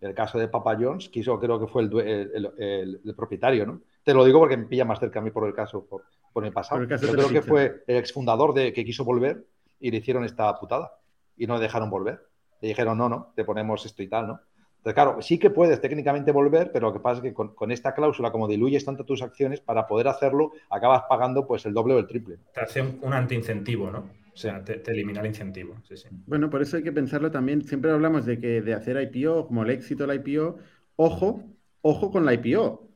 [0.00, 3.80] El caso de Papa John's, quiso, creo que fue el, el, propietario, ¿no?
[4.04, 6.44] Te lo digo porque me pilla más cerca a mí por el caso, por, por
[6.46, 6.82] el pasado.
[6.82, 9.44] El creo que fue el exfundador de que quiso volver
[9.80, 10.92] y le hicieron esta putada
[11.36, 12.20] y no le dejaron volver
[12.64, 14.40] y dijeron, no, no, te ponemos esto y tal, ¿no?
[14.78, 17.94] Entonces, claro, sí que puedes técnicamente volver, pero lo que pasa es que con, esta
[17.94, 21.98] cláusula, como diluyes tanto tus acciones, para poder hacerlo, acabas pagando pues el doble o
[21.98, 22.38] el triple.
[22.52, 23.98] Te hace un, antiincentivo, ¿no?
[23.98, 25.76] O sea, te, elimina el incentivo.
[25.88, 26.08] Sí, sí.
[26.26, 27.62] Bueno, por eso hay que pensarlo también.
[27.62, 30.56] Siempre hablamos de que de hacer IPO, como el éxito del IPO,
[30.96, 31.42] ojo,
[31.82, 32.88] ojo con la IPO.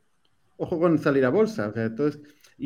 [0.56, 1.68] Ojo con salir a bolsa.
[1.68, 2.20] O sea, entonces,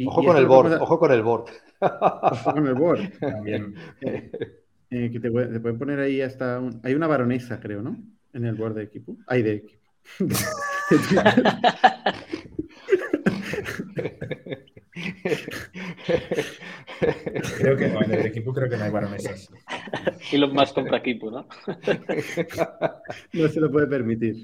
[0.07, 1.45] ojo, con el board, ojo con el board.
[1.81, 3.19] Ojo con el board.
[3.19, 3.75] También.
[4.95, 6.61] Eh, que te, pueden poner ahí hasta.
[6.83, 7.97] hay una baronesa, creo, ¿no?
[8.35, 9.17] En el board de equipo.
[9.27, 9.81] Hay de equipo.
[17.59, 19.51] creo que no, en el equipo creo que no hay baronesas.
[20.31, 21.47] Y los más compra equipo, ¿no?
[23.33, 24.43] no se lo puede permitir.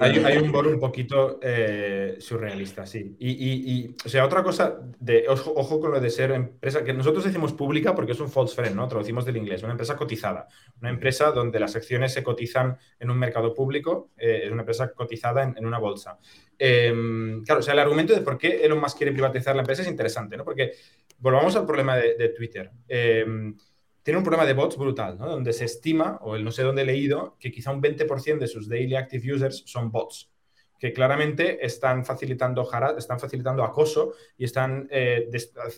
[0.00, 3.16] hay, un board un poquito eh, surrealista, sí.
[3.18, 7.52] Y, o sea, otra cosa, de, ojo, con lo de ser empresa, que nosotros decimos
[7.52, 8.88] pública porque es un false friend, ¿no?
[8.88, 10.48] Traducimos del inglés, una empresa cotizada.
[10.80, 14.92] Una empresa donde las acciones se cotizan en un mercado público, eh, es una empresa
[14.92, 16.18] cotizada en, en una bolsa.
[16.62, 19.80] Em, claro, o sea, el argumento de por qué Elon Musk quiere privatizar la empresa
[19.80, 20.44] es interesante, ¿no?
[20.44, 20.72] Porque
[21.18, 22.70] volvamos al problema de, Twitter.
[22.86, 23.56] Em,
[24.02, 25.26] tiene un problema de bots brutal, ¿no?
[25.26, 28.46] Donde se estima, o el no sé dónde he leído, que quizá un 20% de
[28.46, 30.30] sus daily active users son bots,
[30.78, 32.68] que claramente están facilitando
[32.98, 35.30] están facilitando acoso y están eh,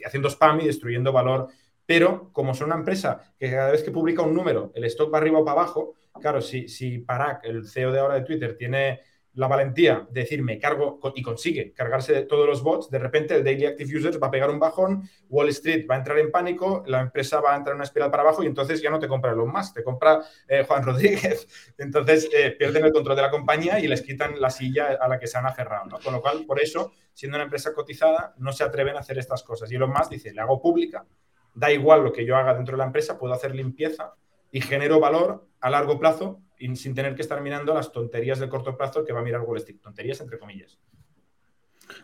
[0.05, 1.47] haciendo spam y destruyendo valor.
[1.87, 5.19] Pero como son una empresa que cada vez que publica un número, el stock va
[5.19, 9.01] arriba o para abajo, claro, si, si Parag, el CEO de ahora de Twitter, tiene
[9.35, 13.35] la valentía de decir me cargo y consigue cargarse de todos los bots, de repente
[13.35, 16.31] el Daily Active Users va a pegar un bajón, Wall Street va a entrar en
[16.31, 18.99] pánico, la empresa va a entrar en una espiral para abajo y entonces ya no
[18.99, 21.75] te compra Elon Musk, te compra eh, Juan Rodríguez.
[21.79, 25.19] Entonces eh, pierden el control de la compañía y les quitan la silla a la
[25.19, 25.87] que se han aferrado.
[25.87, 25.99] ¿no?
[26.01, 29.43] Con lo cual, por eso, siendo una empresa cotizada, no se atreven a hacer estas
[29.43, 29.71] cosas.
[29.73, 31.07] Y Elon Musk dice, le hago pública,
[31.55, 34.15] da igual lo que yo haga dentro de la empresa, puedo hacer limpieza
[34.51, 38.49] y genero valor a largo plazo y sin tener que estar mirando las tonterías de
[38.49, 39.81] corto plazo que va a mirar Wall Street.
[39.83, 40.79] Tonterías entre comillas.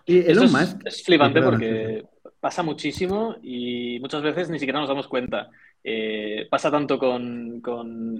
[0.04, 0.84] Y Elon Musk.
[0.84, 2.04] Es, flipante porque
[2.40, 5.48] pasa muchísimo y muchas veces ni siquiera nos damos cuenta.
[5.84, 7.62] Eh, pasa tanto con,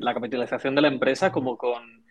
[0.01, 2.05] la capitalización de la empresa como con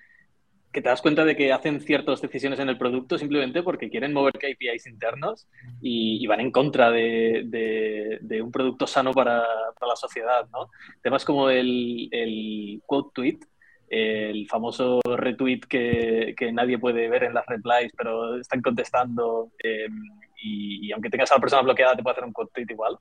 [0.73, 4.11] que te das cuenta de que hacen ciertas decisiones en el producto simplemente porque quieren
[4.11, 5.47] mover KPIs internos
[5.81, 10.45] y, van en contra de, un producto sano para, la sociedad.
[10.51, 10.69] ¿no?
[11.01, 13.39] Temas como el, el quote tweet,
[13.89, 20.03] el famoso retweet que, nadie puede ver en las replies, pero están contestando em,
[20.41, 22.97] y, aunque tengas a la persona bloqueada te puede hacer un tweet igual.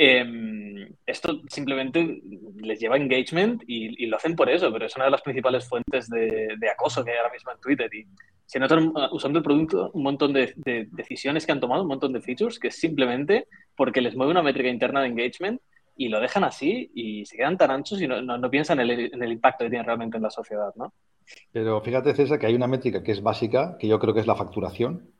[0.00, 2.22] Em, esto simplemente
[2.56, 6.08] les lleva engagement y, lo hacen por eso, pero es una de las principales fuentes
[6.08, 7.92] de, acoso que hay ahora mismo en Twitter.
[7.92, 8.06] Y
[8.46, 11.88] se notan uh, usando el producto un montón de, de decisiones que han tomado, un
[11.88, 15.60] montón de features, que es simplemente porque les mueve una métrica interna de engagement
[15.98, 18.90] y lo dejan así y se quedan tan anchos y no, piensan en
[19.22, 20.92] el, impacto que tiene realmente en la sociedad, ¿no?
[21.52, 24.26] Pero fíjate, César, que hay una métrica que es básica, que yo creo que es
[24.26, 25.10] la facturación,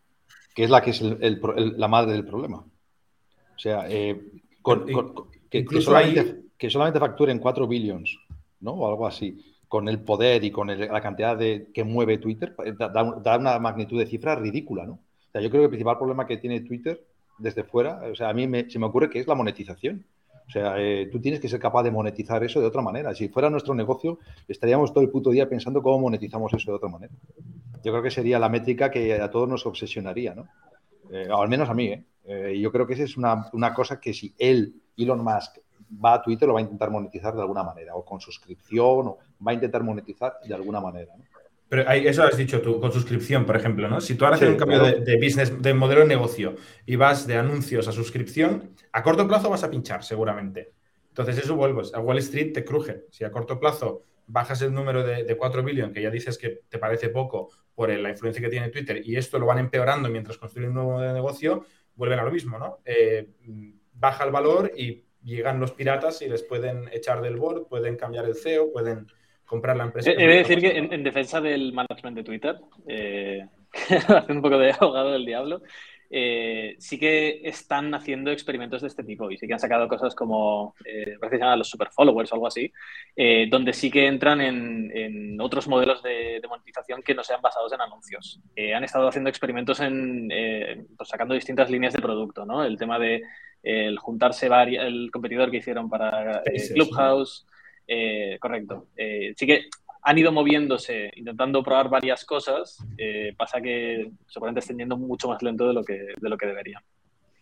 [0.55, 2.59] que es la que es la madre del problema.
[2.59, 4.23] O sea, eh,
[5.51, 8.17] que, solamente, facturen 4 billions,
[8.61, 8.71] ¿no?
[8.71, 9.37] O algo así,
[9.67, 13.59] con el poder y con la cantidad de, que mueve Twitter, eh, da, da, una
[13.59, 14.93] magnitud de cifra ridícula, ¿no?
[14.93, 17.05] O sea, yo creo que el principal problema que tiene Twitter
[17.37, 20.05] desde fuera, o sea, a mí se me ocurre que es la monetización.
[20.49, 23.15] O sea, eh, tú tienes que ser capaz de monetizar eso de otra manera.
[23.15, 26.89] Si fuera nuestro negocio, estaríamos todo el puto día pensando cómo monetizamos eso de otra
[26.89, 27.13] manera.
[27.85, 30.49] Yo creo que sería la métrica que a todos nos obsesionaría, ¿no?
[31.11, 32.05] Eh, al menos a mí, ¿eh?
[32.25, 32.59] ¿eh?
[32.59, 35.59] Yo creo que esa es una, una, cosa que si él, Elon Musk,
[36.03, 39.19] va a Twitter, lo va a intentar monetizar de alguna manera, o con suscripción, o
[39.47, 41.13] va a intentar monetizar de alguna manera.
[41.17, 41.25] ¿no?
[41.69, 44.01] Pero eso has dicho tú, con suscripción, por ejemplo, ¿no?
[44.01, 47.37] Si tú ahora haces un cambio de, business, de modelo de negocio y vas de
[47.37, 50.73] anuncios a suscripción, a corto plazo vas a pinchar, seguramente.
[51.09, 51.93] Entonces, eso vuelves.
[51.93, 53.05] A Wall Street te cruje.
[53.11, 56.61] Si a corto plazo bajas el número de, de 4 billones, que ya dices que
[56.69, 60.39] te parece poco por la influencia que tiene Twitter, y esto lo van empeorando mientras
[60.39, 62.79] construyen un nuevo modelo de negocio, vuelven a lo mismo, ¿no?
[62.85, 63.29] Eh,
[63.93, 68.25] baja el valor y llegan los piratas y les pueden echar del board, pueden cambiar
[68.25, 69.07] el CEO, pueden
[69.49, 70.13] comprar la empresa.
[70.13, 72.57] He de decir que en, defensa del management de Twitter,
[72.87, 73.45] eh,
[74.09, 75.63] hace un poco de abogado del diablo,
[76.11, 80.15] eh, sí que están haciendo experimentos de este tipo y sí que han sacado cosas
[80.15, 82.73] como, eh, parece que los super followers o algo así,
[83.15, 87.81] eh, donde sí que entran en, otros modelos de, monetización que no sean basados en
[87.81, 88.41] anuncios.
[88.75, 90.29] han estado haciendo experimentos en,
[90.97, 92.65] pues sacando distintas líneas de producto, ¿no?
[92.65, 93.23] El tema de
[93.63, 96.43] el juntarse el competidor que hicieron para
[96.75, 97.47] Clubhouse.
[97.89, 98.89] Eh, correcto.
[98.95, 99.63] Eh, sí que
[100.03, 102.79] han ido moviéndose, intentando probar varias cosas.
[102.99, 106.47] Eh, pasa que seguramente estén yendo mucho más lento de lo que, de lo que
[106.47, 106.83] deberían.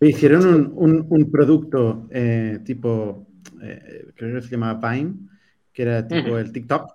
[0.01, 2.09] Hicieron un, producto
[2.65, 3.27] tipo,
[4.15, 5.15] creo que se llamaba Vine,
[5.73, 6.93] que era tipo el TikTok,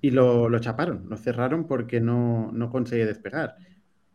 [0.00, 3.56] y lo, lo, chaparon, lo cerraron porque no, no conseguía despegar.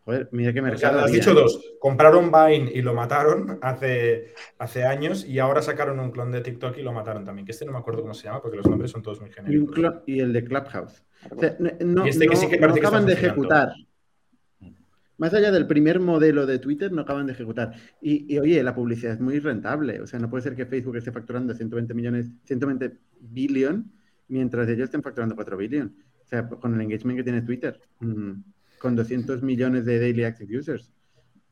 [0.08, 1.02] Joder, mira qué mercado.
[1.02, 1.60] has dicho dos.
[1.82, 6.78] Compraron Vine y lo mataron hace, hace años y ahora sacaron un clon de TikTok
[6.78, 7.46] y lo mataron también.
[7.46, 9.78] Que este no me acuerdo cómo se llama porque los nombres son todos muy genéricos.
[10.06, 11.04] Y, el de Clubhouse.
[11.82, 13.74] no, y este que sí que no acaban de ejecutar.
[15.18, 17.74] Más allá del primer modelo de Twitter, no acaban de ejecutar.
[18.02, 20.00] Y, oye, la publicidad es muy rentable.
[20.00, 23.92] O sea, no puede ser que Facebook esté facturando 120 millones, 120 billion,
[24.30, 25.94] mientras ellos estén facturando 4 billion.
[26.24, 27.82] O sea, con el engagement que tiene Twitter.
[28.00, 28.36] Mm
[28.80, 30.92] con 200 millones de daily active users.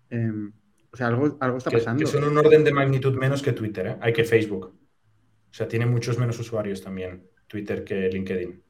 [0.09, 0.51] Em,
[0.91, 1.99] o sea, algo, algo está pasando.
[1.99, 3.97] Que son un orden de magnitud menos que Twitter, ¿eh?
[3.99, 4.65] hay que Facebook.
[4.67, 8.61] O sea, tiene muchos menos usuarios también Twitter que LinkedIn.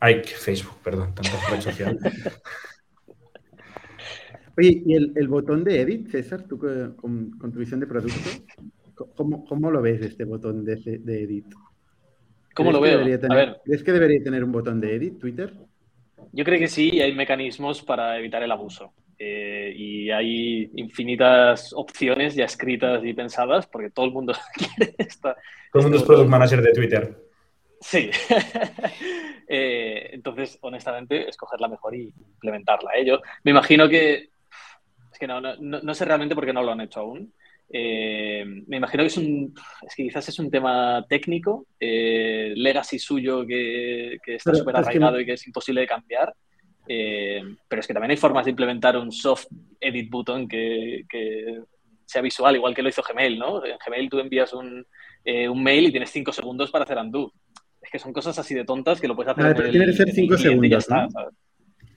[0.00, 1.98] Hay que Facebook, perdón, tanta red social.
[4.56, 8.18] Oye, ¿y el, botón de edit, César, tú con, tu visión de producto,
[9.16, 11.46] ¿cómo, cómo lo ves este botón de, de edit?
[12.54, 13.00] ¿Cómo lo veo?
[13.00, 13.60] A ver.
[13.64, 15.54] ¿Crees que debería tener un botón de edit Twitter?
[16.32, 18.92] Yo creo que sí, hay mecanismos para evitar el abuso.
[19.18, 25.34] Eh, y hay infinitas opciones ya escritas y pensadas porque todo el mundo quiere esta.
[25.72, 27.16] Todo el mundo es product manager de Twitter.
[27.80, 28.10] Sí.
[29.52, 32.92] Eh, entonces, honestamente, escoger la mejor y implementarla.
[32.96, 33.04] ¿eh?
[33.04, 34.30] Yo me imagino que.
[35.12, 37.34] Es que no, no, no sé realmente por qué no lo han hecho aún.
[37.72, 39.54] Eh, me imagino que es un,
[39.86, 45.26] es que quizás es un tema técnico, eh, legacy suyo que, está súper arraigado y
[45.26, 46.34] que es imposible de cambiar.
[46.88, 49.46] Eh, pero es que también hay formas de implementar un soft
[49.80, 51.04] edit button que,
[52.04, 53.64] sea visual, igual que lo hizo Gmail, ¿no?
[53.64, 54.84] En Gmail tú envías un,
[55.24, 57.32] un mail y tienes cinco segundos para hacer undo.
[57.80, 59.70] Es que son cosas así de tontas que lo puedes hacer.
[59.70, 60.88] tiene que ser cinco segundos.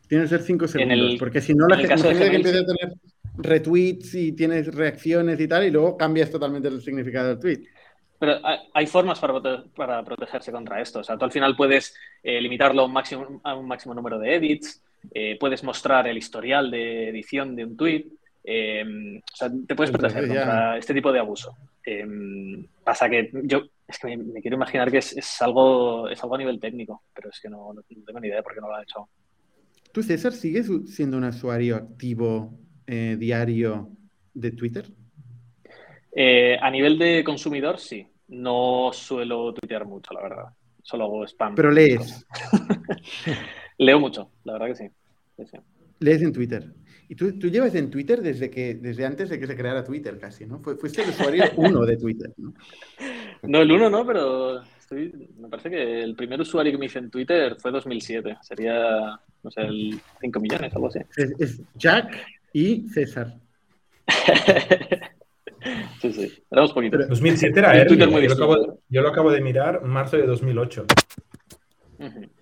[0.08, 1.16] Tiene que ser cinco segundos.
[1.18, 2.94] porque si no, la gente que empieza a tener
[3.38, 7.68] retweets y tienes reacciones y tal, y luego cambias totalmente el significado del tweet.
[8.20, 8.40] Pero
[8.74, 11.00] hay formas para, para protegerse contra esto.
[11.00, 14.18] O sea, tú al final puedes eh, limitarlo a un, máximo, a un máximo número
[14.18, 14.82] de edits,
[15.14, 18.06] eh, puedes mostrar el historial de edición de un tweet.
[18.46, 18.84] Eh,
[19.18, 21.56] o sea, te puedes proteger contra este tipo de abuso.
[22.84, 26.60] pasa que yo es que me, quiero imaginar que es, algo, es algo a nivel
[26.60, 28.84] técnico, pero es que no, no tengo ni idea de por qué no lo ha
[28.84, 29.10] hecho.
[29.92, 33.90] ¿Tú, César, sigues siendo un usuario activo diario
[34.34, 34.86] de Twitter?
[36.16, 38.08] a nivel de consumidor, sí.
[38.28, 40.46] No suelo tuitear mucho, la verdad.
[40.82, 41.56] Solo hago spam.
[41.56, 42.26] Pero lees.
[43.78, 44.90] Leo mucho, la verdad que sí.
[46.00, 46.74] Lees en Twitter.
[47.10, 50.18] Y tú, tú, llevas en Twitter desde que desde antes de que se creara Twitter
[50.20, 50.60] casi, ¿no?
[50.60, 52.54] Fuiste el usuario uno de Twitter, ¿no?
[53.44, 54.62] No, el uno no, pero
[55.38, 58.38] me parece que el primer usuario que me hice en Twitter fue 2007.
[58.42, 61.00] Sería, no sé, el 5 millones, algo así.
[61.40, 62.16] es Jack
[62.54, 63.40] y César.
[66.02, 67.08] Sí, sí, éramos poquitos.
[67.08, 67.98] 2007 era early.
[67.98, 70.86] Yo, lo acabo de, yo lo acabo de mirar marzo de 2008.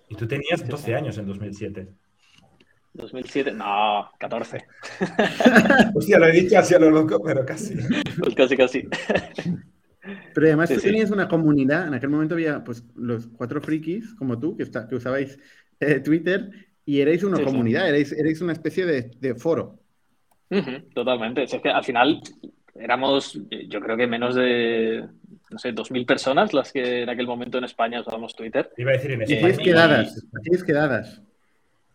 [0.08, 1.86] Y tú tenías 12 años en 2007.
[2.94, 4.64] 2007, no, 14.
[5.94, 7.76] Hostia, lo he dicho así a lo loco, pero casi.
[8.18, 8.88] Pues casi, casi.
[10.34, 14.40] Pero además tú tenías una comunidad, en aquel momento había pues los cuatro frikis como
[14.40, 15.38] tú, que, que usabais
[15.78, 16.50] eh, Twitter,
[16.84, 19.81] y erais una comunidad, erais, una especie de, foro.
[20.94, 21.42] Totalmente.
[21.42, 22.20] es que al final
[22.74, 23.38] éramos,
[23.68, 25.04] yo creo que menos de,
[25.50, 28.70] no sé, 2.000 personas las que en aquel momento en España usábamos Twitter.
[28.76, 29.40] Iba a decir en España.
[29.40, 30.26] ¿Tienes quedadas?
[30.42, 31.22] ¿Tienes quedadas?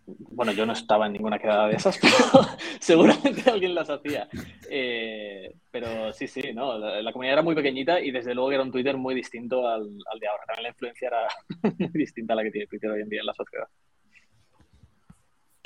[0.07, 2.47] Bueno, yo no estaba en ninguna quedada de esas, pero
[2.79, 4.29] seguramente alguien las hacía.
[4.69, 6.77] Eh, pero sí, sí, ¿no?
[6.77, 10.19] La, comunidad era muy pequeñita y desde luego era un Twitter muy distinto al, al
[10.19, 10.43] de ahora.
[10.47, 11.27] También la influencia era
[11.77, 13.67] muy distinta a la que tiene Twitter hoy en día en la sociedad.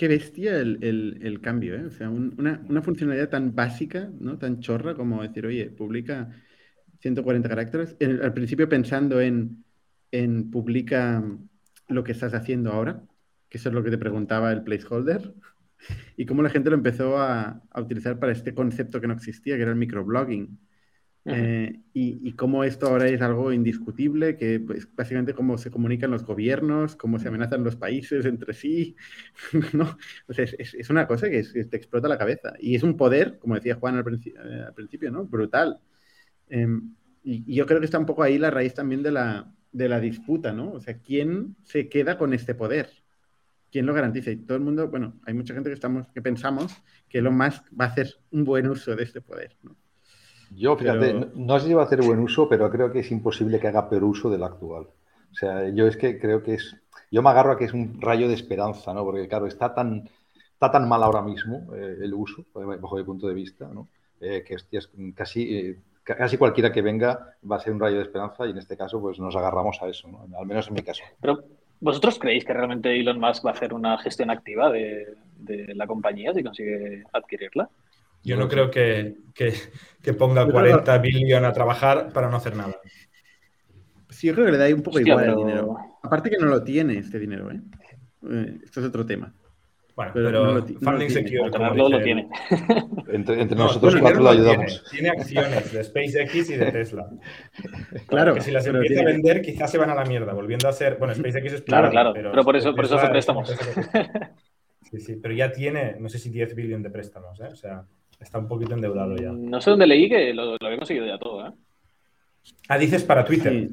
[0.02, 1.86] Qué bestia el, cambio, ¿eh?
[1.86, 4.40] O sea, una, funcionalidad tan básica, ¿no?
[4.40, 6.28] Tan chorra como decir, oye, publica
[7.02, 7.96] 140 caracteres.
[8.00, 9.64] al principio pensando en,
[10.10, 11.24] en publica
[11.88, 13.04] lo que estás haciendo ahora,
[13.48, 15.36] que eso es lo que te preguntaba el placeholder,
[16.18, 19.56] y cómo la gente lo empezó a, a utilizar para este concepto que no existía,
[19.56, 20.58] que era el microblogging.
[21.26, 26.26] Eh, y, cómo esto ahora es algo indiscutible, que pues, básicamente cómo se comunican los
[26.26, 28.96] gobiernos, cómo se amenazan los países entre sí,
[29.74, 29.98] ¿no?
[30.28, 32.54] O sea, es, una cosa que, te explota la cabeza.
[32.60, 35.26] Y es un poder, como decía Juan al, eh, principio, ¿no?
[35.26, 35.80] Brutal.
[36.50, 39.90] Em, y, yo creo que está un poco ahí la raíz también de la, de
[39.90, 40.72] la disputa, ¿no?
[40.74, 42.90] O sea, ¿quién se queda con este poder?
[43.72, 44.32] ¿Quién lo garantiza?
[44.32, 47.64] Y todo el mundo, bueno, hay mucha gente que, estamos, que pensamos que Elon Musk
[47.80, 49.78] va a hacer un buen uso de este poder, ¿no?
[50.56, 53.60] Yo, fíjate, no, sé si va a hacer buen uso, pero creo que es imposible
[53.60, 54.84] que haga peor uso del actual.
[54.84, 56.76] O sea, yo es que creo que es.
[57.10, 59.04] Yo me agarro a que es un rayo de esperanza, ¿no?
[59.04, 60.10] Porque, claro, está tan,
[60.54, 63.88] está tan mal ahora mismo eh, el uso, bajo mi punto de vista, ¿no?
[64.20, 68.04] Eh, que es casi, eh, casi cualquiera que venga va a ser un rayo de
[68.04, 70.38] esperanza y en este caso, pues nos agarramos a eso, ¿no?
[70.38, 71.04] Al menos en mi caso.
[71.22, 71.44] Pero,
[71.80, 75.88] ¿vosotros creéis que realmente Elon Musk va a hacer una gestión activa de, de la
[75.88, 77.70] compañía si consigue adquirirla?
[78.24, 79.16] Yo no creo que,
[80.18, 82.76] ponga 40 billones a trabajar para no hacer nada.
[84.10, 85.78] Sí, yo creo que le da un poco igual el dinero.
[86.04, 87.62] Aparte que no lo tiene este dinero, ¿eh?
[88.30, 88.60] ¿eh?
[88.64, 89.34] Esto es otro tema.
[89.96, 91.50] Bueno, pero, funding secure.
[91.50, 92.30] lo tiene.
[93.10, 94.84] Entre, nosotros cuatro lo ayudamos.
[94.90, 97.10] Tiene, acciones de SpaceX y de Tesla.
[98.08, 98.34] Claro.
[98.34, 100.98] Que si las empieza a vender, quizás se van a la mierda, volviendo a ser.
[100.98, 102.14] Bueno, SpaceX es Claro, claro.
[102.14, 103.54] Pero, por eso, por eso hace préstamos.
[104.90, 107.48] Sí, sí, pero ya tiene, no sé si 10 billones de préstamos, ¿eh?
[107.50, 107.86] O sea.
[108.22, 109.32] Está un poquito endeudado ya.
[109.32, 111.52] No sé dónde leí que lo, había conseguido ya todo, ¿eh?
[112.70, 113.70] Ah, dices para Twitter.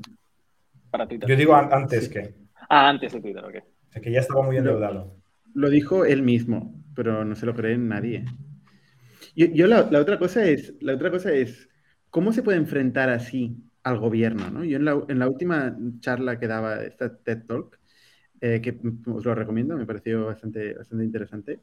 [0.90, 1.28] Para Twitter.
[1.28, 2.34] Yo digo antes que.
[2.68, 3.56] Ah, antes de Twitter, ok.
[3.96, 5.16] O que ya estaba muy endeudado.
[5.54, 8.24] Lo, dijo él mismo, pero no se lo cree nadie.
[9.34, 11.68] Yo, la, otra cosa es, la otra cosa es,
[12.10, 14.50] ¿cómo se puede enfrentar así al gobierno?
[14.50, 14.64] ¿no?
[14.64, 17.78] Yo en la, en la última charla que daba esta TED Talk,
[18.40, 21.60] eh, que os lo recomiendo, me pareció bastante, bastante interesante,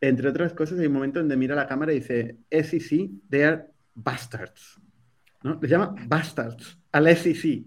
[0.00, 3.66] entre otras cosas, hay un momento donde mira la cámara y dice, SEC, they are
[3.94, 4.80] bastards.
[5.42, 5.58] ¿no?
[5.60, 7.64] Le llama bastards al SEC,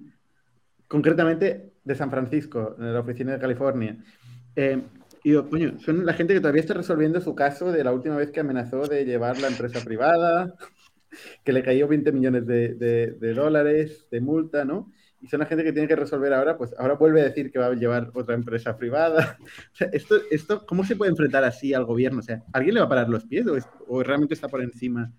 [0.87, 3.97] concretamente de San Francisco, de la oficina de California.
[4.55, 4.81] Eh,
[5.23, 8.15] y digo, coño, son la gente que todavía está resolviendo su caso de la última
[8.15, 10.55] vez que amenazó de llevar la empresa privada,
[11.43, 14.91] que le cayó 20 millones de, dólares de multa, ¿no?
[15.21, 17.59] Y son la gente que tiene que resolver ahora, pues ahora vuelve a decir que
[17.59, 19.37] va a llevar otra empresa privada.
[19.73, 22.19] O sea, esto, esto, ¿cómo se puede enfrentar así al gobierno?
[22.19, 23.45] O sea, ¿alguien le va a parar los pies
[23.87, 25.11] o, realmente está por encima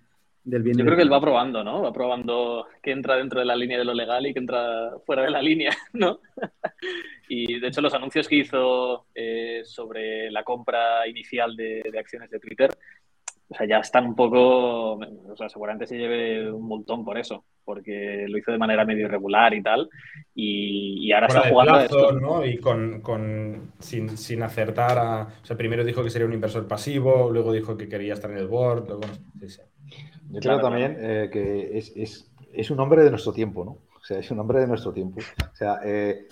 [0.45, 0.77] del bien?
[0.77, 1.83] Yo creo que él va probando, ¿no?
[1.83, 5.23] Va probando que entra dentro de la línea de lo legal y que entra fuera
[5.23, 6.21] de la línea, ¿no?
[7.29, 12.31] y de hecho los anuncios que hizo eh, sobre la compra inicial de, de acciones
[12.31, 12.71] de Twitter
[13.51, 17.45] o sea, ya están un poco, o sea, seguramente se lleve un montón por eso,
[17.65, 19.91] porque lo hizo de manera medio irregular y tal,
[20.37, 22.45] y, ahora está jugando plazo, ¿no?
[22.45, 26.69] Y con, con sin, sin, acertar a, o sea, primero dijo que sería un inversor
[26.69, 29.03] pasivo, luego dijo que quería estar en el board, luego,
[29.41, 29.63] sí, sí.
[30.31, 33.73] Yo creo también eh, que es, es, es, un hombre de nuestro tiempo, ¿no?
[33.73, 35.21] O sea, es un hombre de nuestro tiempo.
[35.53, 36.29] O sea, eh,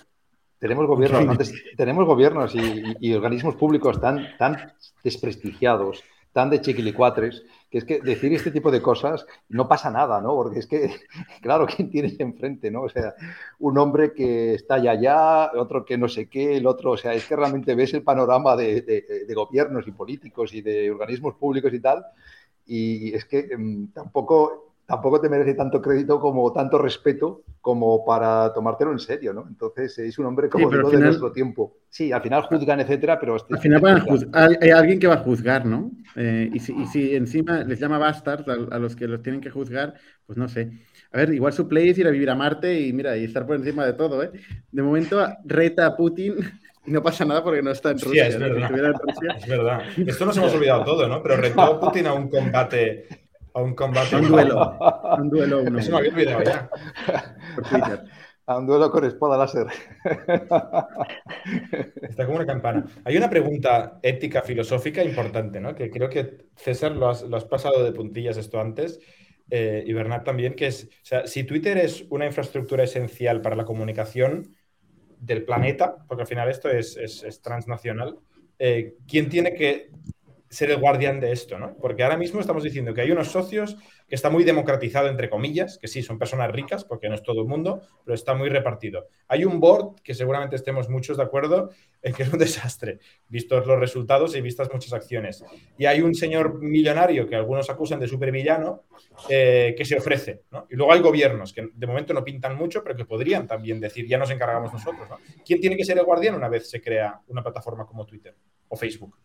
[0.57, 4.71] tenemos gobiernos, tenemos gobiernos y, y, organismos públicos tan, tan
[5.03, 10.21] desprestigiados tan de chiquilicuatres, que es que decir este tipo de cosas no pasa nada,
[10.21, 10.35] ¿no?
[10.35, 10.95] Porque es que,
[11.41, 12.83] claro, ¿quién tienes enfrente, no?
[12.83, 13.13] O sea,
[13.59, 17.13] un hombre que está allá, allá, otro que no sé qué, el otro, o sea,
[17.13, 21.73] es que realmente ves el panorama de, de gobiernos y políticos y de organismos públicos
[21.73, 22.05] y tal,
[22.65, 28.51] y es que mm, tampoco tampoco te merece tanto crédito como tanto respeto como para
[28.51, 29.45] tomártelo en serio, ¿no?
[29.47, 31.77] Entonces es un hombre como de nuestro tiempo.
[31.89, 33.35] Sí, al final juzgan, etcétera, pero...
[33.35, 34.27] Este al final
[34.59, 35.91] hay alguien que va a juzgar, ¿no?
[36.15, 39.93] Eh, y, si, encima les llama bastards a, los que los tienen que juzgar,
[40.25, 40.71] pues no sé.
[41.11, 43.45] A ver, igual su play es ir a vivir a Marte y mira, y estar
[43.45, 44.31] por encima de todo, ¿eh?
[44.71, 46.33] De momento reta a Putin
[46.87, 48.25] y no pasa nada porque no está en Rusia.
[48.25, 48.71] Sí, es, verdad.
[49.37, 49.81] es verdad.
[49.97, 51.21] Esto nos hemos olvidado todo, ¿no?
[51.21, 53.07] Pero retó a Putin a un combate
[53.53, 54.15] a un combate.
[54.15, 54.77] un duelo.
[55.17, 55.61] un duelo.
[55.61, 55.79] Uno.
[55.79, 56.69] Eso me había olvidado ya.
[58.49, 59.67] A un duelo con espada láser.
[62.01, 62.83] Está como una campana.
[63.03, 65.75] Hay una pregunta ética, filosófica importante, ¿no?
[65.75, 68.99] Que creo que César lo has, lo has pasado de puntillas esto antes.
[69.51, 73.55] Eh, y Bernard también, que es, o sea, si Twitter es una infraestructura esencial para
[73.55, 74.55] la comunicación
[75.19, 78.17] del planeta, porque al final esto es, es, es transnacional,
[78.57, 79.91] eh, ¿quién tiene que
[80.49, 81.75] ser el guardián de esto, ¿no?
[81.79, 85.77] Porque ahora mismo estamos diciendo que hay unos socios que está muy democratizado, entre comillas,
[85.77, 89.07] que sí, son personas ricas, porque no es todo el mundo, pero está muy repartido.
[89.27, 91.69] Hay un board que seguramente estemos muchos de acuerdo
[92.01, 95.43] en que es un desastre, vistos los resultados y vistas muchas acciones.
[95.77, 98.85] Y hay un señor millonario que algunos acusan de supervillano
[99.29, 100.65] eh, que se ofrece, ¿no?
[100.69, 104.07] Y luego hay gobiernos que de momento no pintan mucho, pero que podrían también decir,
[104.07, 105.17] ya nos encargamos nosotros, ¿no?
[105.45, 108.35] ¿Quién tiene que ser el guardián una vez se crea una plataforma como Twitter
[108.67, 109.15] o Facebook?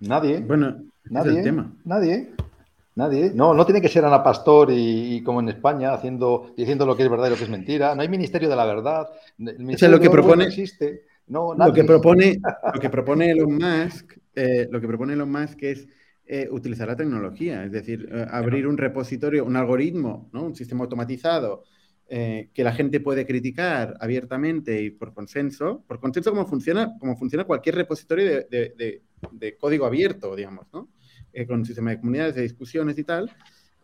[0.00, 0.40] Nadie.
[0.40, 1.42] Bueno, nadie.
[1.42, 1.72] tema.
[1.84, 2.30] Nadie.
[2.94, 3.30] Nadie.
[3.32, 7.04] No, no tiene que ser Ana Pastor y, como en España, haciendo, diciendo lo que
[7.04, 7.94] es verdad y lo que es mentira.
[7.94, 9.08] No hay ministerio de la verdad.
[9.38, 11.04] El lo que propone, existe.
[11.28, 12.40] No, lo que propone,
[12.74, 15.86] lo que propone Elon Musk, eh, lo que propone Elon Musk es
[16.26, 20.44] eh, utilizar la tecnología, es decir, eh, abrir un repositorio, un algoritmo, ¿no?
[20.44, 21.64] un sistema automatizado
[22.10, 27.44] que la gente puede criticar abiertamente y por consenso, por consenso como funciona, como funciona
[27.44, 29.02] cualquier repositorio de, de
[29.58, 30.88] código abierto, digamos, ¿no?
[31.32, 33.30] Eh, con un sistema de comunidades, de discusiones y tal,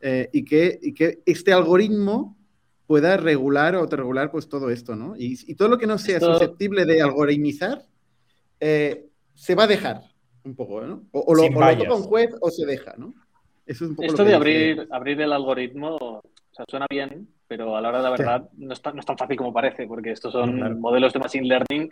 [0.01, 2.37] eh, y, que, y que este algoritmo
[2.87, 5.14] pueda regular o autorregular pues todo esto, ¿no?
[5.16, 7.83] Y, todo lo que no sea susceptible de algoritmizar,
[8.61, 10.03] eh, se va a dejar
[10.44, 11.05] un poco, ¿no?
[11.12, 13.14] O, lo, toca un juez o se deja, ¿no?
[13.66, 17.77] Eso es un poco Esto de abrir, abrir el algoritmo, o sea, suena bien, pero
[17.77, 19.87] a la hora de la verdad no, es tan, no, es tan, fácil como parece,
[19.87, 21.90] porque estos son modelos de machine learning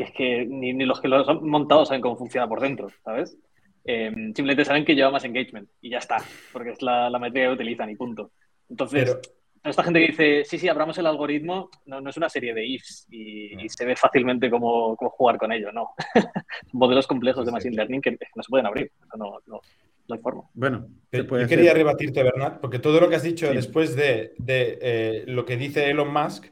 [0.00, 3.36] que es que ni, los que los han montado saben cómo funciona por dentro, ¿sabes?
[3.84, 6.16] Em, simplemente saben que lleva más engagement y ya está,
[6.52, 8.30] porque es la, la métrica que utilizan y punto.
[8.70, 9.18] Entonces,
[9.62, 12.66] esta gente que dice, sí, sí, abramos el algoritmo, no, no es una serie de
[12.66, 15.90] ifs y, se ve fácilmente cómo, cómo, jugar con ello, no.
[16.72, 19.60] Modelos complejos de Machine Learning que, no se pueden abrir, no, no,
[20.08, 20.44] no hay forma.
[20.54, 25.24] Bueno, yo quería rebatirte, Bernat, porque todo lo que has dicho después de, de eh,
[25.26, 26.46] lo que dice Elon Musk,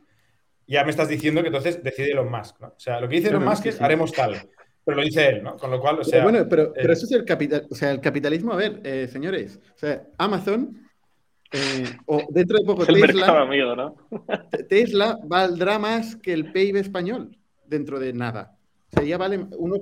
[0.69, 2.69] ya me estás diciendo que entonces decide Elon Musk, ¿no?
[2.69, 4.37] O sea, lo que dice Elon Musk es haremos tal,
[4.85, 5.57] pero lo dice él, ¿no?
[5.57, 6.23] Con lo cual, o sea...
[6.23, 9.09] Bueno, pero, pero eh, eso es el capital, o sea, el capitalismo, a ver, eh,
[9.09, 10.89] señores, o sea, Amazon,
[11.53, 13.97] eh, o dentro de poco Tesla, amigo, ¿no?
[14.69, 18.59] Tesla valdrá más que el PIB español dentro de nada.
[18.91, 19.77] O sea, ya vale 1,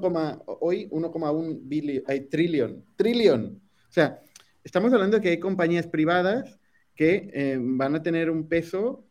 [0.61, 3.61] hoy 1,1 billion, hay trillón, trillón.
[3.89, 4.21] O sea,
[4.63, 6.59] estamos hablando de que hay compañías privadas
[6.95, 9.06] que van a tener un peso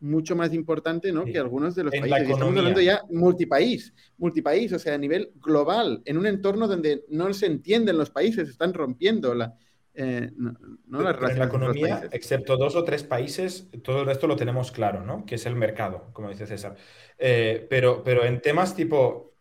[0.00, 1.24] mucho más importante ¿no?
[1.24, 2.30] que algunos de los países.
[2.30, 7.32] Estamos hablando ya multipaís, multipaís, o sea, a nivel global, en un entorno donde no
[7.34, 9.54] se entienden los países, están rompiendo la,
[10.00, 10.54] eh, no,
[11.00, 15.26] En la economía, excepto dos o tres países, todo el resto lo tenemos claro, ¿no?
[15.26, 16.76] Que es el mercado, como dice César.
[17.18, 19.32] Eh, pero, pero en temas tipo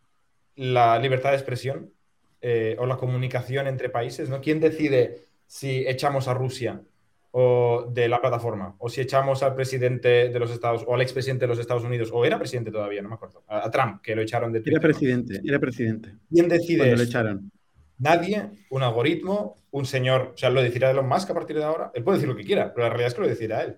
[0.56, 1.94] la libertad de expresión
[2.42, 4.42] eh, o la comunicación entre países, ¿no?
[4.42, 6.82] ¿Quién decide si echamos a Rusia
[7.32, 11.46] o de la plataforma, o si echamos al presidente de los Estados o al expresidente
[11.46, 14.22] de los Estados Unidos, o era presidente todavía, no me acuerdo, a, Trump, que lo
[14.22, 14.74] echaron de Twitter.
[14.74, 16.16] Era presidente, era presidente.
[16.30, 16.96] ¿Quién decide?
[16.96, 17.52] lo echaron.
[18.00, 21.92] Nadie, un algoritmo, un señor, o sea, lo decirá Elon Musk a partir de ahora.
[21.96, 23.78] Él puede decir lo que quiera, pero la realidad es que lo decirá él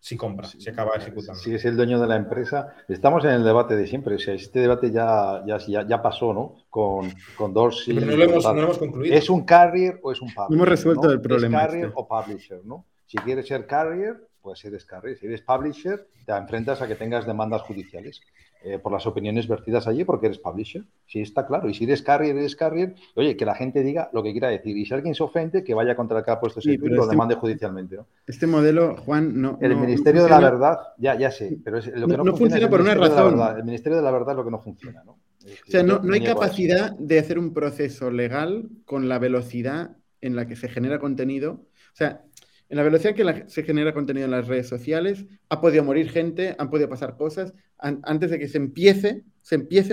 [0.00, 1.40] si compra, si acaba ejecutando.
[1.40, 2.74] Si es el dueño de la empresa.
[2.88, 4.14] Estamos en el debate de siempre.
[4.14, 6.56] O sea, este debate ya, ya, ya, pasó, ¿no?
[6.70, 7.94] Con, con Dorsey.
[7.94, 9.14] Pero no lo, hemos, no lo, hemos, concluido.
[9.16, 10.50] ¿Es un carrier o es un publisher?
[10.50, 11.58] No hemos resuelto el problema.
[11.58, 12.00] ¿Es carrier este.
[12.00, 12.86] o publisher, no?
[13.06, 15.16] Si quieres ser carrier, pues eres carrier.
[15.18, 18.20] Si eres publisher, te enfrentas a que tengas demandas judiciales.
[18.62, 20.82] Eh, por las opiniones vertidas allí porque eres publisher.
[21.06, 21.68] Sí, está claro.
[21.68, 24.76] Y si eres carrier, eres carrier, oye, que la gente diga lo que quiera decir.
[24.76, 27.10] Y si alguien se ofende, que vaya contra el que ha puesto ese lo este
[27.10, 27.98] demande judicialmente.
[28.26, 29.58] Este modelo, Juan, no.
[29.60, 32.80] El Ministerio de la Verdad, ya, ya sé, pero es, lo que no, funciona, por
[32.80, 33.38] una razón.
[33.56, 35.12] El Ministerio de la Verdad es lo que no funciona, ¿no?
[35.12, 40.48] o sea, no, hay capacidad de hacer un proceso legal con la velocidad en la
[40.48, 41.52] que se genera contenido.
[41.52, 42.25] O sea,
[42.68, 46.56] en la velocidad que se genera contenido en las redes sociales, ha podido morir gente,
[46.58, 49.24] han podido pasar cosas antes de que se empiece,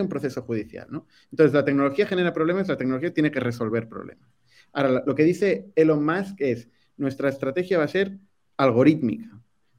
[0.02, 0.88] un proceso judicial.
[0.90, 1.06] ¿no?
[1.32, 4.28] Entonces, la tecnología genera problemas, la tecnología tiene que resolver problemas.
[4.72, 6.68] Ahora, lo que dice Elon Musk es,
[6.98, 8.18] nuestra estrategia va a ser
[8.58, 9.30] algorítmica.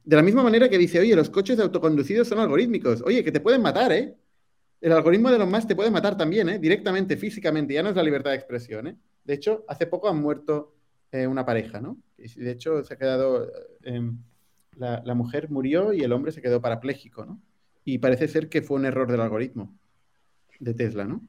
[0.03, 3.01] De la misma manera que dice, oye, los coches autoconducidos son algorítmicos.
[3.01, 4.15] Oye, que te pueden matar, ¿eh?
[4.79, 6.59] El algoritmo de Elon Musk te puede matar también, ¿eh?
[6.59, 7.73] Directamente, físicamente.
[7.73, 8.97] Ya no es la libertad de expresión, ¿eh?
[9.23, 10.74] De hecho, hace poco han muerto
[11.15, 11.97] eh, una pareja, ¿no?
[12.17, 13.51] de hecho, se ha quedado,
[13.83, 14.17] em,
[14.77, 17.39] la, mujer murió y el hombre se quedó parapléjico, ¿no?
[17.83, 19.77] Y parece ser que fue un error del algoritmo
[20.59, 21.21] de Tesla, ¿no?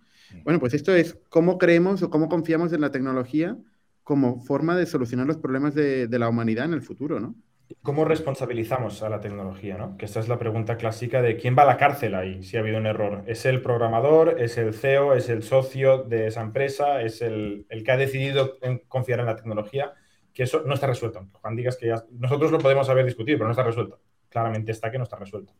[0.43, 3.57] Bueno, pues esto es cómo creemos o cómo confiamos en la tecnología
[4.03, 7.37] como forma de solucionar los problemas de, de la humanidad en el futuro, ¿no?
[7.83, 9.77] ¿Cómo responsabilizamos a la tecnología?
[9.77, 9.97] ¿no?
[9.97, 12.61] Que esta es la pregunta clásica de quién va a la cárcel ahí si ha
[12.61, 13.25] habido un error.
[13.27, 14.41] ¿Es el programador?
[14.41, 15.15] ¿Es el CEO?
[15.15, 17.03] ¿Es el socio de esa empresa?
[17.03, 18.55] ¿Es el, el que ha decidido
[18.87, 19.95] confiar en la tecnología?
[20.33, 21.27] Que eso no está resuelto.
[21.33, 23.99] Juan, digas que ya, nosotros lo podemos haber discutido, pero no está resuelto.
[24.29, 25.53] Claramente está que no está resuelto.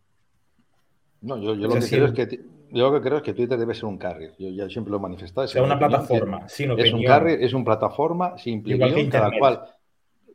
[1.23, 2.41] No, yo, lo, que creo es que,
[2.71, 4.35] yo lo que creo es que Twitter debe ser un carrier.
[4.39, 5.45] Yo ya siempre lo he manifestado.
[5.45, 8.79] Es una plataforma, sin Es un carrier, es una plataforma simple.
[9.11, 9.65] cada cual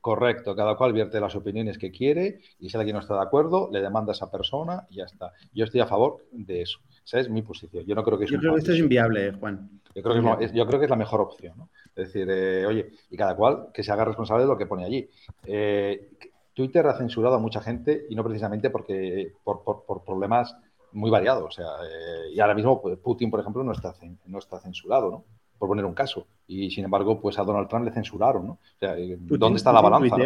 [0.01, 3.69] Correcto, cada cual vierte las opiniones que quiere y si alguien no está de acuerdo,
[3.71, 5.31] le demanda a esa persona y ya está.
[5.53, 6.79] Yo estoy a favor de eso.
[7.05, 7.85] Esa es mi posición.
[7.85, 9.69] Yo no creo que Yo creo que esto es inviable, Juan.
[9.93, 11.53] Yo creo, que es, yo creo que es la mejor opción.
[11.55, 11.69] ¿no?
[11.95, 14.85] Es decir, eh, oye, y cada cual que se haga responsable de lo que pone
[14.85, 15.07] allí.
[15.45, 16.09] Eh,
[16.55, 20.57] Twitter ha censurado a mucha gente y no precisamente porque por, por, problemas
[20.93, 21.43] muy variados.
[21.43, 23.93] O sea, eh, y ahora mismo pues, Putin, por ejemplo, no está,
[24.25, 25.25] no está censurado, ¿no?
[25.61, 26.25] por poner un caso.
[26.51, 28.53] Y sin embargo, pues a Donald Trump le censuraron, ¿no?
[28.53, 30.17] O sea, eh, ¿dónde está la balanza?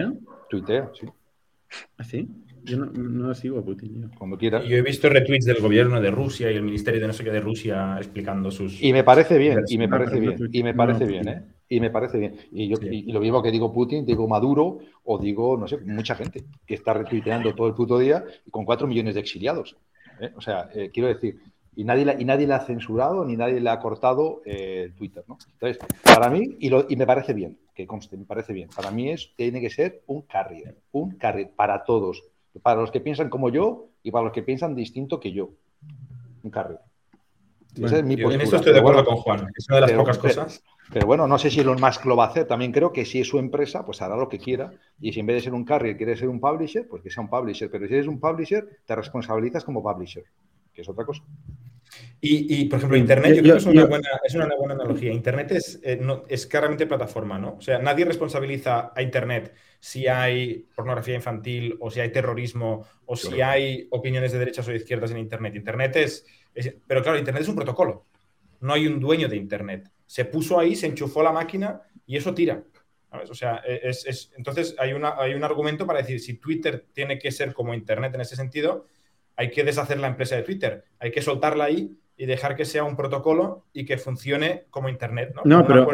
[0.49, 0.89] Tuitea?
[0.93, 1.07] sí.
[1.97, 2.27] ¿Ah, sí?
[2.63, 4.01] Yo no, no sigo a Putin.
[4.01, 4.17] Yo.
[4.17, 4.63] Cuando quiera.
[4.63, 7.31] Yo he visto retweets del gobierno de Rusia y el ministerio de no sé qué
[7.31, 8.81] de Rusia explicando sus.
[8.81, 11.43] Y me parece bien, y me parece bien, y me parece bien, ¿eh?
[11.67, 12.35] Y me parece bien.
[12.51, 16.15] Y, yo, y, lo mismo que digo Putin, digo Maduro o digo, no sé, mucha
[16.15, 19.75] gente que está retuiteando todo el puto día con cuatro millones de exiliados.
[20.19, 20.31] ¿eh?
[20.35, 21.37] O sea, eh, quiero decir,
[21.75, 25.23] y nadie, la, y nadie ha censurado ni nadie le ha cortado eh, Twitter.
[25.27, 25.37] ¿no?
[25.53, 28.91] Entonces, para mí, y, lo, y, me parece bien, que conste, me parece bien, para
[28.91, 32.23] mí es, tiene que ser un carrier, un carrier para todos,
[32.61, 35.49] para los que piensan como yo y para los que piensan distinto que yo.
[36.43, 36.79] Un carrier.
[37.83, 40.17] Esa es mi En esto estoy de acuerdo con Juan, es una de las pocas
[40.17, 40.63] cosas.
[40.93, 42.45] Pero bueno, no sé si Elon Musk lo va a hacer.
[42.45, 44.71] También creo que si es su empresa, pues hará lo que quiera.
[45.01, 47.23] Y si en vez de ser un carrier quiere ser un publisher, pues que sea
[47.23, 47.69] un publisher.
[47.69, 50.23] Pero si eres un publisher, te responsabilizas como publisher,
[50.73, 51.23] que es otra cosa.
[52.27, 55.11] Y, por ejemplo, Internet, yo, creo que es una, buena, es una buena analogía.
[55.11, 57.57] Internet es, eh, es claramente plataforma, ¿no?
[57.59, 63.15] O sea, nadie responsabiliza a Internet si hay pornografía infantil o si hay terrorismo o
[63.15, 65.55] si hay opiniones de derechas o de izquierdas en Internet.
[65.55, 66.25] Internet es,
[66.87, 68.07] Pero claro, Internet es un protocolo.
[68.61, 69.91] No hay un dueño de Internet.
[70.07, 72.63] Se puso ahí, se enchufó la máquina y eso tira.
[73.29, 77.19] O sea, e, es, entonces hay, una, hay un argumento para decir si Twitter tiene
[77.19, 78.87] que ser como Internet en ese sentido,
[79.35, 82.83] hay que deshacer la empresa de Twitter, hay que soltarla ahí y dejar que sea
[82.83, 85.33] un protocolo y que funcione como Internet.
[85.43, 85.87] No, no pero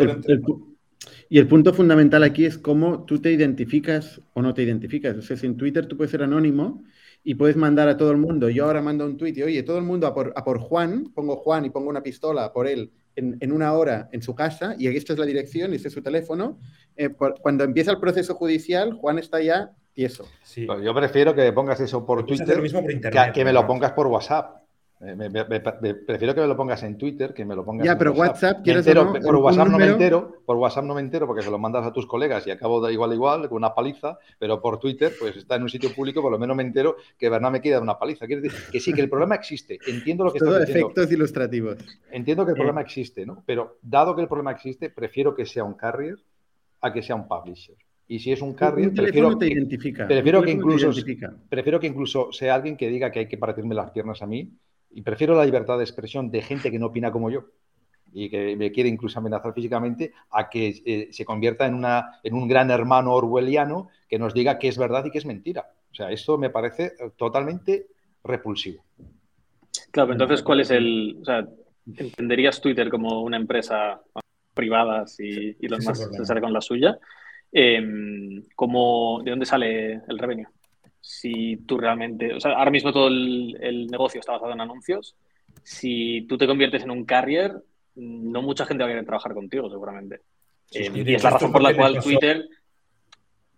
[1.29, 5.17] y el punto fundamental aquí es cómo tú te identificas o no te identificas.
[5.17, 6.83] O sea, si en Twitter tú puedes ser anónimo
[7.23, 9.77] y puedes mandar a todo el mundo, yo ahora mando un tweet y oye, todo
[9.77, 12.91] el mundo a por, a por Juan, pongo Juan y pongo una pistola por él
[13.15, 15.87] en, en, una hora en su casa y aquí esta es la dirección y este
[15.87, 16.59] es su teléfono.
[16.95, 20.27] Eh, cuando empieza el procecio judicial, Juan está ya tieso.
[20.43, 20.67] Sí.
[20.83, 22.61] Yo prefiero que pongas eso por Twitter
[23.33, 24.61] que, me lo pongas por WhatsApp.
[24.99, 28.85] prefiero que me lo pongas en Twitter, que me lo pongas ya, pero WhatsApp, ¿quieres
[28.85, 31.91] Por WhatsApp no me entero, por WhatsApp no me entero porque se lo mandas a
[31.91, 35.55] tus colegas y acabo de igual igual, con una paliza, pero por Twitter, pues está
[35.55, 38.27] en un sitio público, por lo menos me entero que Bernard me queda una paliza.
[38.27, 39.79] Quiere decir que sí, que el problema existe.
[39.87, 41.77] Entiendo lo que Todo efectos ilustrativos.
[42.11, 43.43] Entiendo que el problema existe, ¿no?
[43.45, 46.17] Pero dado que el problema existe, prefiero que sea un carrier
[46.81, 47.75] a que sea un publisher.
[48.11, 50.05] Y si es un carrier, prefiero, te identifica.
[50.05, 50.91] Prefiero que, incluso,
[51.47, 54.51] prefiero que incluso sea alguien que diga que hay que partirme las piernas a mí.
[54.89, 57.45] Y prefiero la libertad de expresión de gente que no opina como yo
[58.11, 62.33] y que me quiere incluso amenazar físicamente a que eh, se convierta en, una, en
[62.33, 65.67] un gran hermano orwelliano que nos diga qué es verdad y qué es mentira.
[65.89, 67.87] O sea, esto me parece eh, totalmente
[68.25, 68.83] repulsivo.
[69.89, 71.19] Claro, entonces, ¿cuál es el...?
[71.21, 71.47] O sea,
[71.95, 74.01] ¿entenderías Twitter como una empresa
[74.53, 76.99] privada si los más se sale con la suya?
[77.51, 80.47] Em, ¿De dónde sale el revenue?
[80.99, 82.33] Si tú realmente...
[82.33, 85.15] O sea, ahora mismo todo el, negocio está basado en anuncios.
[85.63, 87.53] Si tú te conviertes en un carrier,
[87.95, 90.21] no mucha gente va a querer trabajar contigo, seguramente.
[90.71, 92.47] Em, y es la razón por la cual Twitter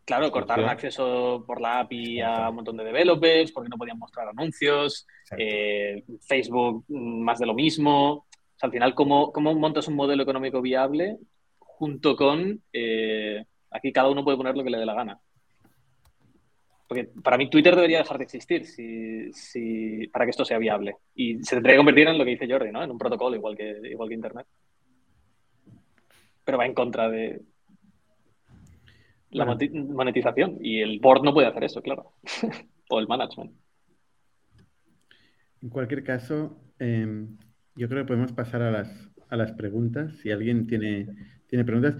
[0.05, 4.27] Claro, cortaron acceso por la API a un montón de developers porque no podían mostrar
[4.27, 5.07] anuncios.
[5.37, 8.25] Eh, Facebook, mm, más de lo mismo.
[8.61, 11.17] al final, ¿cómo, ¿cómo, montas un modelo económico viable
[11.59, 12.61] junto con...
[12.71, 15.19] Eh, aquí cada uno puede poner lo que le dé la gana.
[16.87, 20.97] Porque para mí Twitter debería dejar de existir si, para que esto sea viable.
[21.15, 22.83] Y se tendría que convertir en lo que dice Jordi, ¿no?
[22.83, 24.45] En un protocolo igual que, igual que Internet.
[26.45, 27.41] Pero va en contra de,
[29.31, 30.57] la monetización.
[30.61, 32.13] Y el board no puede hacer eso, claro.
[32.89, 33.53] o el management.
[35.61, 37.37] En cualquier caso, em,
[37.75, 40.17] yo creo que podemos pasar a las, a las preguntas.
[40.17, 41.07] Si alguien tiene,
[41.47, 41.95] tiene preguntas.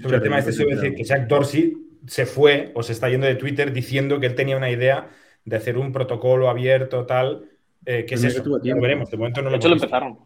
[0.00, 1.76] Sobre el tema este, decir que Jack Dorsey
[2.06, 5.10] se fue o se está yendo de Twitter diciendo que él tenía una idea
[5.44, 7.48] de hacer un protocolo abierto, tal.
[7.84, 8.42] Eh, ¿Qué es eso?
[8.44, 9.10] Lo veremos.
[9.10, 10.18] De momento no lo hecho, lo empezaron.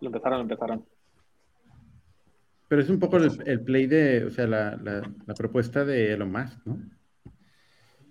[0.00, 0.84] Lo empezaron, lo empezaron.
[2.68, 6.58] Pero es un poco el, play de, o sea, la, la, propuesta de Elon Musk,
[6.64, 6.80] ¿no?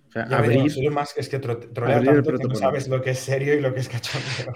[0.08, 3.18] O sea, abrir, Elon Musk es que trolea tanto que no sabes lo que es
[3.18, 4.54] serio y lo que es cachondeo.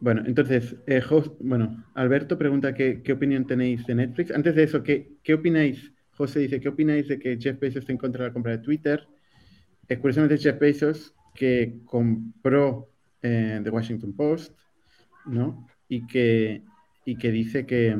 [0.00, 1.02] Bueno, entonces, eh,
[1.40, 4.30] bueno, Alberto pregunta qué, qué, opinión tenéis de Netflix.
[4.30, 5.92] Antes de eso, ¿qué, qué opináis?
[6.12, 8.58] José dice, ¿qué opináis de que Jeff Bezos esté en contra de la compra de
[8.58, 9.06] Twitter?
[9.86, 12.90] Es curiosamente Jeff Bezos que compró
[13.22, 14.56] eh, The Washington Post,
[15.26, 15.66] ¿no?
[15.88, 16.62] Y que,
[17.04, 17.94] y que dice que,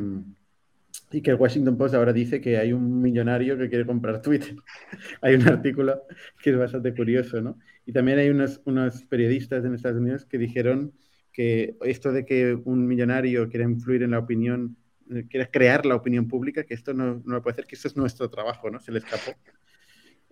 [1.13, 4.57] y que el Washington Post ahora dice que hay un millonario que quiere comprar Twitter.
[5.21, 6.03] hay un artículo
[6.43, 7.59] que es bastante curioso, ¿no?
[7.85, 10.93] Y también hay unos, unos periodistas en Estados Unidos que dijeron
[11.33, 14.77] que esto de que un millonario quiera influir en la opinión,
[15.11, 17.89] eh, quiera crear la opinión pública, que esto no, no lo puede hacer, que esto
[17.89, 18.81] es nuestro trabajo, ¿no?
[18.81, 19.33] Se le escapó.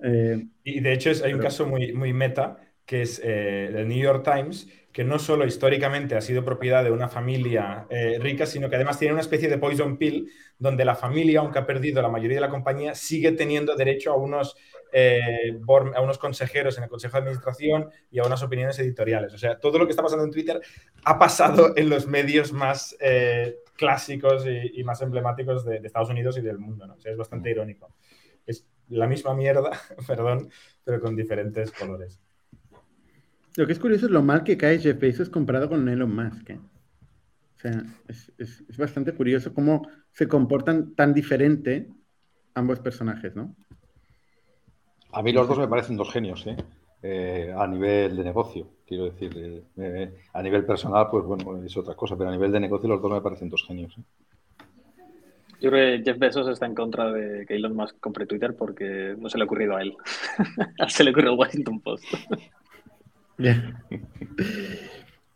[0.00, 3.86] Eh, y de hecho es, hay un caso muy, muy meta, que es eh, el
[3.86, 8.46] New York Times, que no solo históricamente ha sido propiedad de una familia eh, rica,
[8.46, 12.00] sino que además tiene una especie de poison pill donde la familia, aunque ha perdido
[12.00, 14.56] la mayoría de la compañía, sigue teniendo derecho a unos,
[14.90, 15.52] eh,
[15.94, 19.34] a unos consejeros en el Consejo de Administración y a unas opiniones editoriales.
[19.34, 20.60] O sea, todo lo que está pasando en Twitter
[21.04, 26.40] ha pasado en los medios más eh, clásicos y, más emblemáticos de, Estados Unidos y
[26.40, 26.86] del mundo.
[26.86, 26.94] ¿no?
[26.94, 27.94] O sea, es bastante irónico.
[28.46, 29.70] Es la misma mierda,
[30.08, 30.50] perdón,
[30.82, 32.18] pero con diferentes colores.
[33.56, 36.50] Lo que es curioso es lo mal que cae Jeff Bezos comparado con Elon Musk.
[36.50, 36.60] ¿eh?
[37.56, 41.88] O sea, es, bastante curioso cómo se comportan tan diferente
[42.54, 43.54] ambos personajes, ¿no?
[45.12, 46.56] A mí los dos me parecen dos genios, ¿eh?
[47.02, 49.64] Eh, a nivel de negocio, quiero decir.
[50.32, 53.12] a nivel personal, pues bueno, es otra cosa, pero a nivel de negocio los dos
[53.12, 53.96] me parecen dos genios.
[55.60, 59.16] Yo creo que Jeff Bezos está en contra de que Elon Musk compre Twitter porque
[59.18, 59.96] no se le ha ocurrido a él.
[60.88, 62.04] se le ocurrió al Washington Post.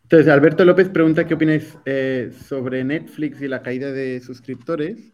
[0.03, 5.13] Entonces, Alberto López pregunta qué opináis eh, sobre Netflix y la caída de suscriptores.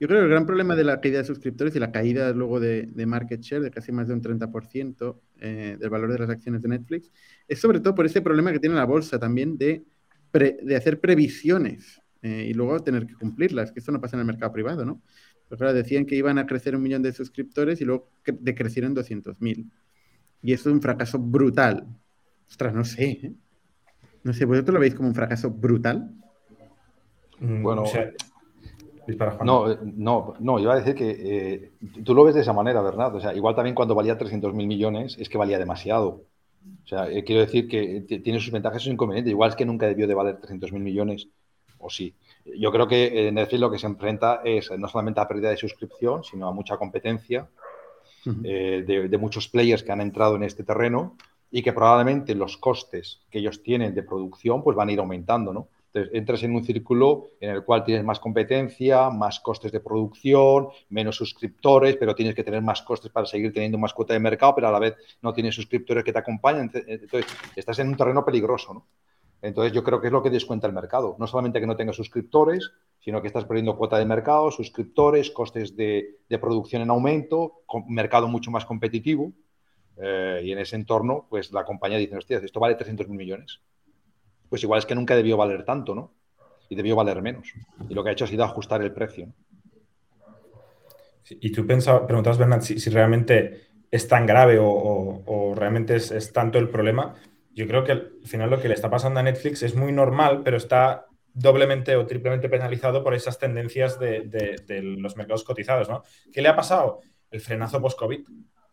[0.00, 2.58] Yo creo que el gran problema de la caída de suscriptores y la caída luego
[2.58, 6.62] de, market share de casi más de un 30% eh, del valor de las acciones
[6.62, 7.12] de Netflix
[7.46, 9.84] es sobre todo por ese problema que tiene la bolsa también de,
[10.32, 14.26] de hacer previsiones eh, y luego tener que cumplirlas, que esto no pasa en el
[14.26, 15.02] mercado privado, ¿no?
[15.48, 18.10] Pero decían que iban a crecer un millón de suscriptores y luego
[18.40, 19.70] decrecieron 200.000.
[20.42, 21.86] Y eso es un fracaso brutal
[22.48, 23.04] Ostras, no sé.
[23.04, 23.32] ¿eh?
[24.22, 26.10] No sé, ¿vosotros lo veis como un fracaso brutal?
[27.40, 27.84] Mm, bueno,
[29.44, 31.72] no, eh, no, no, iba a decir que eh,
[32.02, 33.14] tú lo ves de esa manera, ¿verdad?
[33.14, 36.24] O sea, igual también cuando valía 300 mil millones es que valía demasiado.
[36.84, 39.30] O sea, quiero decir que tiene sus ventajas y sus inconvenientes.
[39.30, 41.28] Igual es que nunca debió de valer 300 mil millones,
[41.78, 42.14] o sí.
[42.58, 46.24] Yo creo que Netflix lo que se enfrenta es no solamente a pérdida de suscripción,
[46.24, 47.46] sino a mucha competencia
[48.24, 51.14] de, de, muchos players que han entrado en este terreno
[51.56, 55.52] y que probablemente los costes que ellos tienen de producción pues van a ir aumentando,
[55.52, 55.68] ¿no?
[55.86, 60.66] Entonces, entras en un círculo en el cual tienes más competencia, más costes de producción,
[60.88, 64.56] menos suscriptores, pero tienes que tener más costes para seguir teniendo más cuota de mercado,
[64.56, 66.72] pero a la vez no tienes suscriptores que te acompañan.
[66.74, 68.86] Entonces, estás en un terreno peligroso, ¿no?
[69.40, 71.14] Entonces yo creo que es lo que descuenta el mercado.
[71.20, 75.76] No solamente que no tenga suscriptores, sino que estás perdiendo cuota de mercado, suscriptores, costes
[75.76, 79.32] de, producción en aumento, mercado mucho más competitivo.
[79.96, 83.60] Eh, y en ese entorno, pues la compañía dice, hostia, esto vale 300 mil millones.
[84.48, 86.12] Pues igual es que nunca debió valer tanto, ¿no?
[86.68, 87.52] Y debió valer menos.
[87.88, 89.32] Y lo que ha hecho ha sido ajustar el precio.
[91.28, 96.68] Y tú pensabas, preguntabas, Bernard, si, realmente es tan grave o, realmente es, tanto el
[96.68, 97.14] problema.
[97.54, 100.42] Yo creo que al final lo que le está pasando a Netflix es muy normal,
[100.44, 106.02] pero está doblemente o triplemente penalizado por esas tendencias de, los mercados cotizados, ¿no?
[106.32, 107.00] ¿Qué le ha pasado?
[107.30, 108.26] El frenazo post-COVID.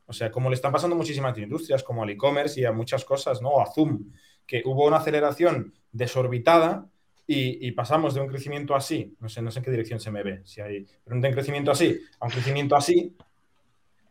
[0.05, 3.41] O sea, como le están pasando muchísimas industrias, como al e-commerce y a muchas cosas,
[3.41, 3.61] ¿no?
[3.61, 4.11] A Zoom,
[4.45, 6.89] que hubo una aceleración desorbitada
[7.27, 10.21] y, pasamos de un crecimiento así, no sé, no sé en qué dirección se me
[10.21, 13.15] ve, si hay, un crecimiento así a un crecimiento así,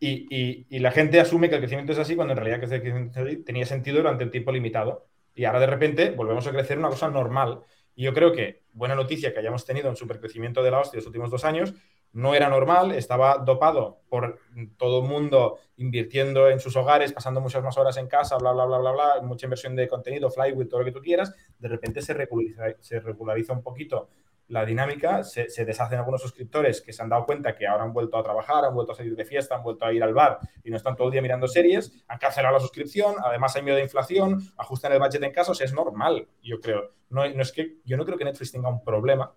[0.00, 3.66] y, la gente asume que el crecimiento es así cuando en realidad que crecimiento tenía
[3.66, 5.06] sentido durante un tiempo limitado.
[5.34, 7.60] Y ahora de repente volvemos a crecer una cosa normal.
[7.94, 11.06] Y yo creo que buena noticia que hayamos tenido un supercrecimiento de la hostia los
[11.06, 11.74] últimos dos años,
[12.12, 14.40] no era normal, estaba dopado por
[14.76, 18.64] todo el mundo invirtiendo en sus hogares, pasando muchas más horas en casa, bla, bla,
[18.64, 22.02] bla, bla, bla, mucha inversión de contenido, flywheel, todo lo que tú quieras, de repente
[22.02, 24.08] se regulariza, se regulariza un poquito
[24.50, 28.18] la dinámica, se, deshacen algunos suscriptores que se han dado cuenta que ahora han vuelto
[28.18, 30.70] a trabajar, han vuelto a salir de fiesta, han vuelto a ir al bar y
[30.70, 33.84] no están todo el día mirando series, han cancelado la suscripción, además hay miedo de
[33.84, 36.90] inflación, ajustan el budget en casos, es normal, yo creo.
[37.10, 39.32] No, no, es que, yo no creo que Netflix tenga un problema,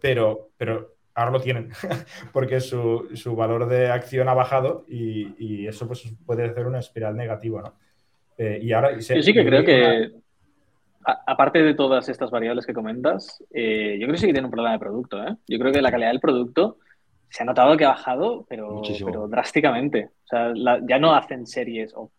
[0.00, 1.70] pero, pero ahora lo tienen,
[2.32, 7.62] porque su, valor de acción ha bajado y, eso pues, puede ser una espiral negativa,
[7.62, 7.74] ¿no?
[8.36, 10.10] Eh, y ahora, Yo sí que creo que,
[11.04, 14.50] aparte de todas estas variables que comentas, eh, yo creo que sí que tiene un
[14.50, 15.22] problema de producto.
[15.22, 15.36] ¿eh?
[15.46, 16.78] Yo creo que la calidad del producto
[17.28, 20.10] se ha notado que ha bajado, pero, pero drásticamente.
[20.24, 20.52] O sea,
[20.88, 22.10] ya no hacen series, o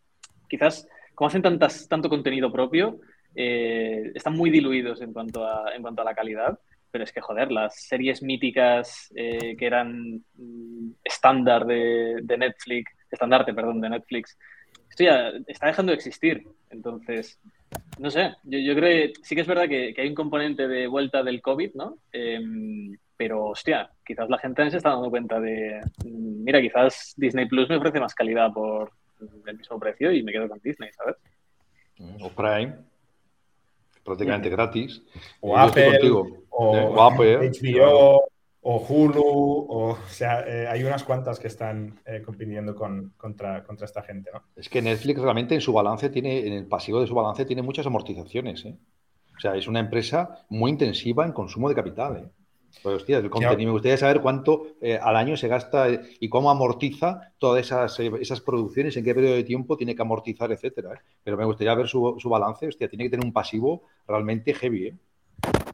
[0.47, 2.99] quizás como hacen tantas, tanto contenido propio,
[3.33, 6.57] están muy diluidos en cuanto a, en cuanto a la calidad
[6.95, 13.53] pero es que, joder, las series míticas eh, que eran mm, estándar de, Netflix, estandarte,
[13.53, 14.37] perdón, de Netflix,
[14.89, 16.47] esto ya está dejando de existir.
[16.69, 17.37] Entonces,
[17.99, 21.21] no sé, yo, creo que sí que es verdad que, hay un componente de vuelta
[21.21, 21.97] del COVID, ¿no?
[22.13, 27.45] Em, pero, hostia, quizás la gente se está dando cuenta de, mm, mira, quizás Disney
[27.45, 28.93] Plus me ofrece más calidad por
[29.47, 31.17] el mismo precio y me quedo con Disney, ¿sabes?
[32.21, 32.73] O Prime
[34.05, 35.01] prácticamente gratis.
[35.41, 35.99] O Apple,
[36.57, 38.23] o, HBO,
[38.61, 43.85] o Hulu, o, sea, eh, hay unas cuantas que están eh, compitiendo con, contra, contra
[43.85, 44.41] esta gente, ¿no?
[44.55, 47.61] Es que Netflix realmente en su balance tiene, en el pasivo de su balance tiene
[47.61, 48.75] muchas amortizaciones, ¿eh?
[49.37, 52.29] O sea, es una empresa muy intensiva en consumo de capital, ¿eh?
[52.81, 53.69] Pues, hostia, el contenido.
[53.69, 57.99] Me gustaría saber cuánto eh, al año se gasta eh, y cómo amortiza todas esas,
[57.99, 61.01] eh, esas producciones, en qué periodo de tiempo tiene que amortizar, etcétera.
[61.23, 62.67] Pero me gustaría ver su, su, balance.
[62.67, 64.93] Hostia, tiene que tener un pasivo realmente heavy.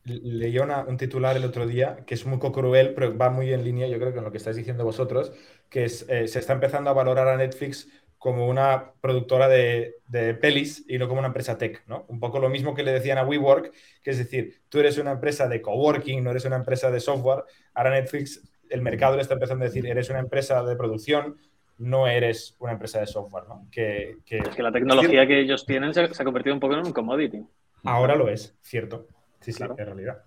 [0.04, 3.88] Leí un titular el otro día que es muy cruel, pero va muy en línea,
[3.88, 5.32] yo creo, con lo que estáis diciendo vosotros,
[5.70, 7.88] que es, se está empezando a valorar a Netflix
[8.22, 9.96] como una productora de,
[10.40, 12.06] pelis y no como una empresa tech, ¿no?
[12.08, 13.74] Un poco lo mismo que le decían a WeWork,
[14.04, 17.46] que es decir, tú eres una empresa de coworking, no eres una empresa de software.
[17.74, 21.36] Ahora Netflix, el mercado le está empezando a decir, eres una empresa de producción,
[21.80, 23.68] no eres una empresa de software, ¿no?
[23.72, 26.94] Que, Es que la tecnología que ellos tienen se, ha convertido un poco en un
[26.94, 27.44] commodity.
[27.84, 29.08] Ahora lo es, cierto.
[29.42, 30.24] Sí, sí, en realidad.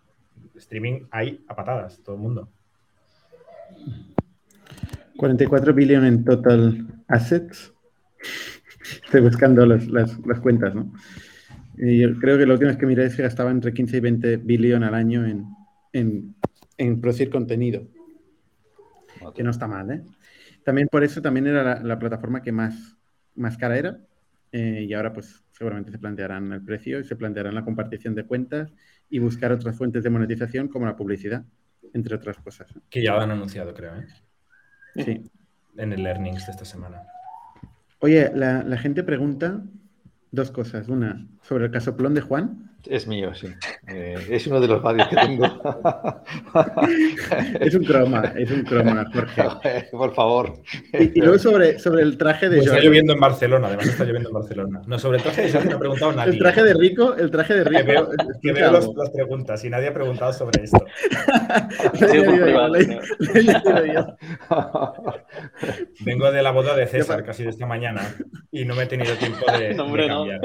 [0.56, 2.48] Streaming hay a patadas, todo el mundo.
[5.16, 7.74] 44 billones en total assets
[9.04, 10.92] Estoy buscando las, cuentas, ¿no?
[11.76, 14.00] Y yo creo que lo último es que miré es que gastaba entre 15 y
[14.00, 15.24] 20 billones al año
[15.92, 16.34] en,
[17.00, 17.86] producir contenido.
[19.34, 20.02] Que no está mal, ¿eh?
[20.64, 22.96] También por eso también era la, plataforma que más,
[23.34, 23.98] más cara era.
[24.52, 28.24] Eh, y ahora pues seguramente se plantearán el precio y se plantearán la compartición de
[28.24, 28.72] cuentas
[29.08, 31.44] y buscar otras fuentes de monetización como la publicidad,
[31.92, 32.72] entre otras cosas.
[32.90, 34.06] Que ya lo han anunciado, creo, ¿eh?
[34.96, 35.30] Sí.
[35.76, 37.02] En el Earnings de esta semana.
[37.98, 39.62] Oye, la, gente pregunta
[40.30, 40.88] dos cosas.
[40.88, 42.73] Una, sobre el casoplón de Juan.
[42.86, 43.48] Es mío, sí.
[43.88, 45.44] Eh, es uno de los varios que tengo.
[47.60, 49.88] es un croma, es un croma, Jorge.
[49.90, 50.54] Por favor.
[50.92, 54.28] Y, luego sobre, sobre el traje de pues Está lloviendo en Barcelona, además está lloviendo
[54.28, 54.82] en Barcelona.
[54.86, 56.32] No, sobre el traje de Jorge no ha preguntado nadie.
[56.32, 58.10] El traje de Rico, el traje de Rico.
[58.42, 60.84] Que veo, las preguntas y nadie ha preguntado sobre esto.
[66.00, 68.02] Vengo de la boda de César, casi de esta mañana,
[68.52, 70.40] y no me he tenido tiempo de, no, de cambiar.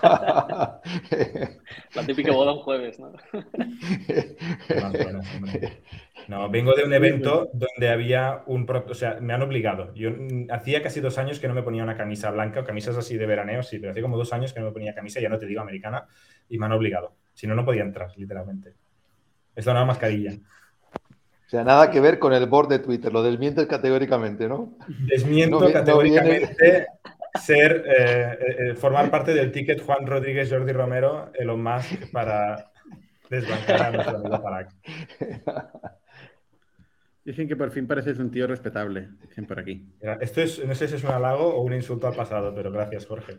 [0.00, 0.80] No.
[1.94, 3.12] La típica boda un jueves, ¿no?
[6.28, 8.68] no, vengo de un evento donde había un...
[8.68, 9.94] O sea, me han obligado.
[9.94, 10.10] Yo
[10.50, 13.26] hacía casi dos años que no me ponía una camisa blanca o camisas así de
[13.26, 15.46] veraneo, sí, pero hacía como dos años que no me ponía camisa, ya no te
[15.46, 16.06] digo americana,
[16.48, 17.14] y me han obligado.
[17.32, 18.74] Si no, no podía entrar, literalmente.
[19.54, 20.32] Es la nueva mascarilla.
[21.46, 24.76] O sea, nada que ver con el board de Twitter, lo desmientes categóricamente, ¿no?
[25.06, 26.86] Desmiento categóricamente
[27.40, 32.70] ser, eh, eh, formar parte del ticket Juan Rodríguez Jordi Romero, Elon Musk, para
[33.28, 34.68] desbancar a nuestro amigo Parag.
[37.24, 39.88] Dicen que por fin pareces un tío respetable, dicen por aquí.
[40.20, 43.06] Esto es, no sé si es un halago o un insulto al pasado, pero gracias,
[43.06, 43.38] Jorge.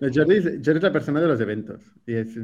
[0.00, 1.82] Jordi, es la persona de los eventos.
[2.06, 2.34] Y es,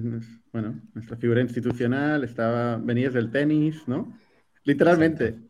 [0.53, 4.16] bueno, nuestra figura institucional, estaba, venías del tenis, ¿no?
[4.64, 5.49] Literalmente.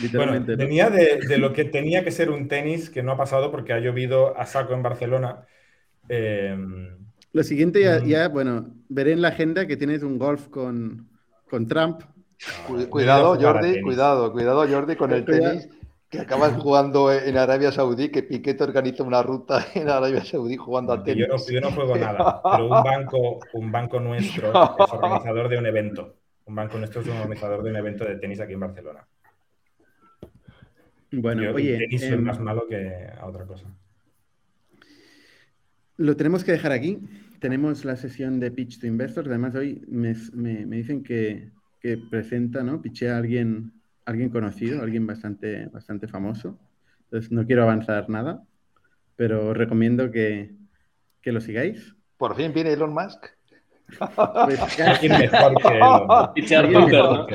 [0.00, 0.56] Literalmente.
[0.56, 3.78] venía de, lo que tenía que ser un tenis que no ha pasado porque ha
[3.78, 5.46] llovido a saco en Barcelona.
[6.08, 6.96] Em,
[7.32, 11.08] lo siguiente ya, bueno, veré en la agenda que tienes un golf con,
[11.48, 12.02] con Trump.
[12.90, 15.68] cuidado, Jordi, cuidado, cuidado, Jordi, con el tenis
[16.14, 20.92] que acabas jugando en Arabia Saudí, que Piquet organiza una ruta en Arabia Saudí jugando
[20.92, 21.26] a tenis.
[21.48, 24.54] Yo no, juego nada, pero un banco, un banco nuestro es
[24.92, 26.14] organizador de un evento.
[26.46, 29.06] Un banco nuestro es un organizador de un evento de tenis aquí en Barcelona.
[31.20, 31.78] Bueno, oye.
[31.78, 33.66] tenis es em, más malo que a otra cosa.
[35.96, 36.98] Lo tenemos que dejar aquí.
[37.38, 39.28] Tenemos la sesión de Pitch to Investors.
[39.28, 40.14] Además, hoy me,
[40.66, 41.50] dicen que,
[41.80, 42.80] que presenta, ¿no?
[42.80, 43.72] Piché a alguien
[44.04, 46.58] alguien conocido, alguien bastante, bastante famoso.
[47.04, 48.42] Entonces no quiero avanzar nada,
[49.16, 50.54] pero os recomiendo que,
[51.22, 51.94] que lo sigáis.
[52.16, 53.26] Por fin viene Elon Musk.
[53.86, 54.60] Pues,
[55.08, 57.26] mejor que Elon?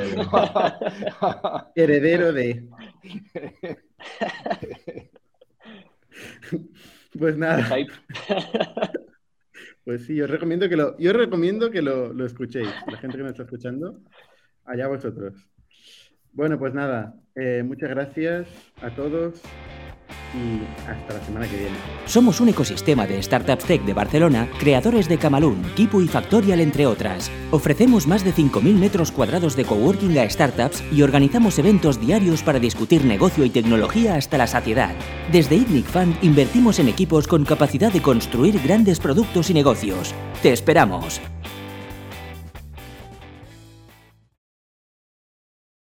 [1.76, 2.68] Heredero de.
[7.18, 7.68] pues nada.
[9.84, 12.70] Pues sí, os recomiendo que lo, yo recomiendo que lo, lo escuchéis.
[12.88, 14.02] La gente que me está escuchando,
[14.66, 15.34] allá vosotros.
[16.40, 18.48] Bueno, pues nada, eh, muchas gracias
[18.82, 19.42] a todos
[20.34, 21.76] y hasta la semana que viene.
[22.06, 26.86] Somos un ecosistema de startups tech de Barcelona, creadores de Camalún, Kipu y Factorial, entre
[26.86, 27.30] otras.
[27.52, 32.60] Ofrecemos más de 5.000 metros cuadrados de coworking a startups y organizamos eventos diarios para
[32.60, 34.96] discutir negocio y tecnología hasta la saciedad.
[35.34, 40.16] Desde ITNIC Fund invertimos en equipos con capacidad de construir grandes productos y negocios.
[40.42, 41.20] ¡Te esperamos!